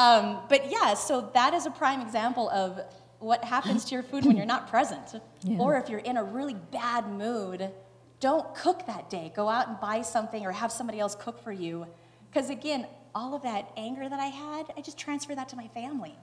Um, 0.00 0.38
but 0.48 0.70
yeah, 0.70 0.94
so 0.94 1.30
that 1.34 1.52
is 1.52 1.66
a 1.66 1.70
prime 1.70 2.00
example 2.00 2.48
of 2.50 2.80
what 3.18 3.44
happens 3.44 3.84
to 3.86 3.94
your 3.94 4.02
food 4.02 4.24
when 4.24 4.34
you're 4.34 4.46
not 4.46 4.70
present. 4.70 5.20
Yeah. 5.42 5.58
Or 5.58 5.76
if 5.76 5.90
you're 5.90 5.98
in 6.00 6.16
a 6.16 6.24
really 6.24 6.54
bad 6.54 7.06
mood, 7.06 7.70
don't 8.18 8.54
cook 8.54 8.86
that 8.86 9.10
day. 9.10 9.30
Go 9.36 9.48
out 9.48 9.68
and 9.68 9.78
buy 9.78 10.00
something 10.00 10.46
or 10.46 10.52
have 10.52 10.72
somebody 10.72 11.00
else 11.00 11.14
cook 11.14 11.42
for 11.44 11.52
you. 11.52 11.86
Because 12.30 12.48
again, 12.48 12.86
all 13.14 13.34
of 13.34 13.42
that 13.42 13.70
anger 13.76 14.08
that 14.08 14.20
I 14.20 14.26
had, 14.26 14.72
I 14.74 14.80
just 14.80 14.96
transfer 14.96 15.34
that 15.34 15.50
to 15.50 15.56
my 15.56 15.68
family 15.68 16.14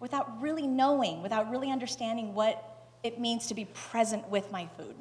without 0.00 0.40
really 0.40 0.66
knowing, 0.66 1.22
without 1.22 1.50
really 1.50 1.70
understanding 1.70 2.32
what 2.34 2.88
it 3.02 3.20
means 3.20 3.46
to 3.48 3.54
be 3.54 3.66
present 3.66 4.26
with 4.30 4.50
my 4.50 4.68
food. 4.78 4.94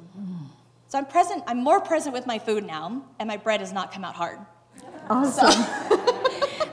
So 0.87 0.97
I'm 0.97 1.05
present, 1.05 1.43
I'm 1.47 1.63
more 1.63 1.79
present 1.79 2.13
with 2.13 2.27
my 2.27 2.39
food 2.39 2.65
now, 2.65 3.03
and 3.19 3.27
my 3.27 3.37
bread 3.37 3.61
has 3.61 3.71
not 3.71 3.93
come 3.93 4.03
out 4.03 4.15
hard. 4.15 4.39
Awesome. 5.09 6.11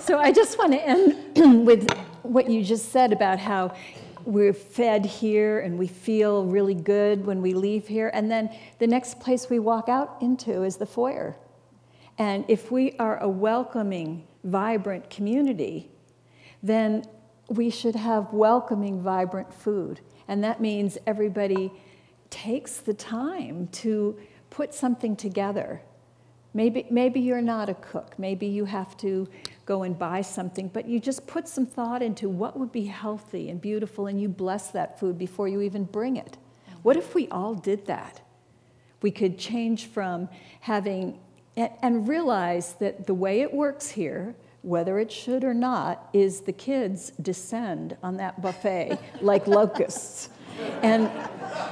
so 0.02 0.18
I 0.18 0.32
just 0.32 0.58
want 0.58 0.72
to 0.72 0.82
end 0.84 1.64
with 1.66 1.88
what 2.22 2.50
you 2.50 2.64
just 2.64 2.90
said 2.90 3.12
about 3.12 3.38
how 3.38 3.74
we're 4.24 4.52
fed 4.52 5.04
here 5.06 5.60
and 5.60 5.78
we 5.78 5.86
feel 5.86 6.44
really 6.44 6.74
good 6.74 7.24
when 7.24 7.40
we 7.40 7.54
leave 7.54 7.86
here. 7.86 8.10
And 8.12 8.30
then 8.30 8.50
the 8.78 8.86
next 8.86 9.20
place 9.20 9.48
we 9.48 9.60
walk 9.60 9.88
out 9.88 10.16
into 10.20 10.64
is 10.64 10.76
the 10.76 10.86
foyer. 10.86 11.36
And 12.18 12.44
if 12.48 12.70
we 12.72 12.96
are 12.98 13.18
a 13.18 13.28
welcoming, 13.28 14.26
vibrant 14.42 15.08
community, 15.08 15.90
then 16.62 17.04
we 17.48 17.70
should 17.70 17.94
have 17.94 18.32
welcoming, 18.32 19.00
vibrant 19.00 19.54
food. 19.54 20.00
And 20.26 20.42
that 20.42 20.60
means 20.60 20.98
everybody 21.06 21.72
takes 22.28 22.78
the 22.78 22.94
time 22.94 23.68
to 23.68 24.18
put 24.50 24.74
something 24.74 25.14
together. 25.14 25.82
Maybe, 26.54 26.86
maybe 26.90 27.20
you're 27.20 27.40
not 27.40 27.68
a 27.68 27.74
cook. 27.74 28.18
Maybe 28.18 28.46
you 28.46 28.66
have 28.66 28.96
to 28.98 29.26
go 29.72 29.84
and 29.84 29.98
buy 29.98 30.20
something, 30.20 30.68
but 30.68 30.86
you 30.86 31.00
just 31.00 31.26
put 31.26 31.48
some 31.48 31.64
thought 31.64 32.02
into 32.02 32.28
what 32.28 32.58
would 32.58 32.70
be 32.70 32.84
healthy 32.84 33.48
and 33.48 33.58
beautiful, 33.58 34.06
and 34.06 34.20
you 34.20 34.28
bless 34.28 34.70
that 34.70 35.00
food 35.00 35.16
before 35.16 35.48
you 35.48 35.62
even 35.62 35.84
bring 35.84 36.16
it. 36.16 36.36
What 36.82 36.98
if 36.98 37.14
we 37.14 37.26
all 37.28 37.54
did 37.54 37.86
that? 37.86 38.20
We 39.00 39.10
could 39.10 39.38
change 39.38 39.86
from 39.86 40.28
having, 40.60 41.18
and 41.56 42.06
realize 42.06 42.74
that 42.74 43.06
the 43.06 43.14
way 43.14 43.40
it 43.40 43.54
works 43.54 43.88
here, 43.88 44.34
whether 44.60 44.98
it 44.98 45.10
should 45.10 45.42
or 45.42 45.54
not, 45.54 46.10
is 46.12 46.42
the 46.42 46.52
kids 46.52 47.12
descend 47.22 47.96
on 48.02 48.18
that 48.18 48.42
buffet 48.42 48.98
like 49.22 49.46
locusts. 49.46 50.28
And, 50.82 51.10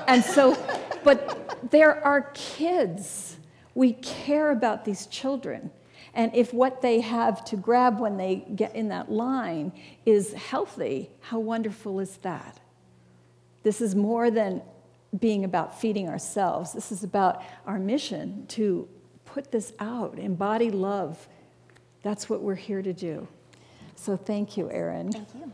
and 0.08 0.24
so, 0.24 0.56
but 1.04 1.70
there 1.70 2.02
are 2.02 2.30
kids. 2.32 3.36
We 3.74 3.92
care 3.92 4.52
about 4.52 4.86
these 4.86 5.06
children. 5.06 5.70
And 6.14 6.34
if 6.34 6.52
what 6.52 6.82
they 6.82 7.00
have 7.00 7.44
to 7.46 7.56
grab 7.56 8.00
when 8.00 8.16
they 8.16 8.36
get 8.54 8.74
in 8.74 8.88
that 8.88 9.10
line 9.10 9.72
is 10.04 10.32
healthy, 10.32 11.10
how 11.20 11.38
wonderful 11.38 12.00
is 12.00 12.16
that? 12.18 12.60
This 13.62 13.80
is 13.80 13.94
more 13.94 14.30
than 14.30 14.62
being 15.18 15.44
about 15.44 15.80
feeding 15.80 16.08
ourselves. 16.08 16.72
This 16.72 16.92
is 16.92 17.04
about 17.04 17.42
our 17.66 17.78
mission 17.78 18.46
to 18.48 18.88
put 19.24 19.50
this 19.52 19.72
out, 19.78 20.18
embody 20.18 20.70
love. 20.70 21.28
That's 22.02 22.28
what 22.28 22.42
we're 22.42 22.54
here 22.54 22.82
to 22.82 22.92
do. 22.92 23.28
So 23.94 24.16
thank 24.16 24.56
you, 24.56 24.70
Erin. 24.70 25.12
Thank 25.12 25.28
you. 25.34 25.52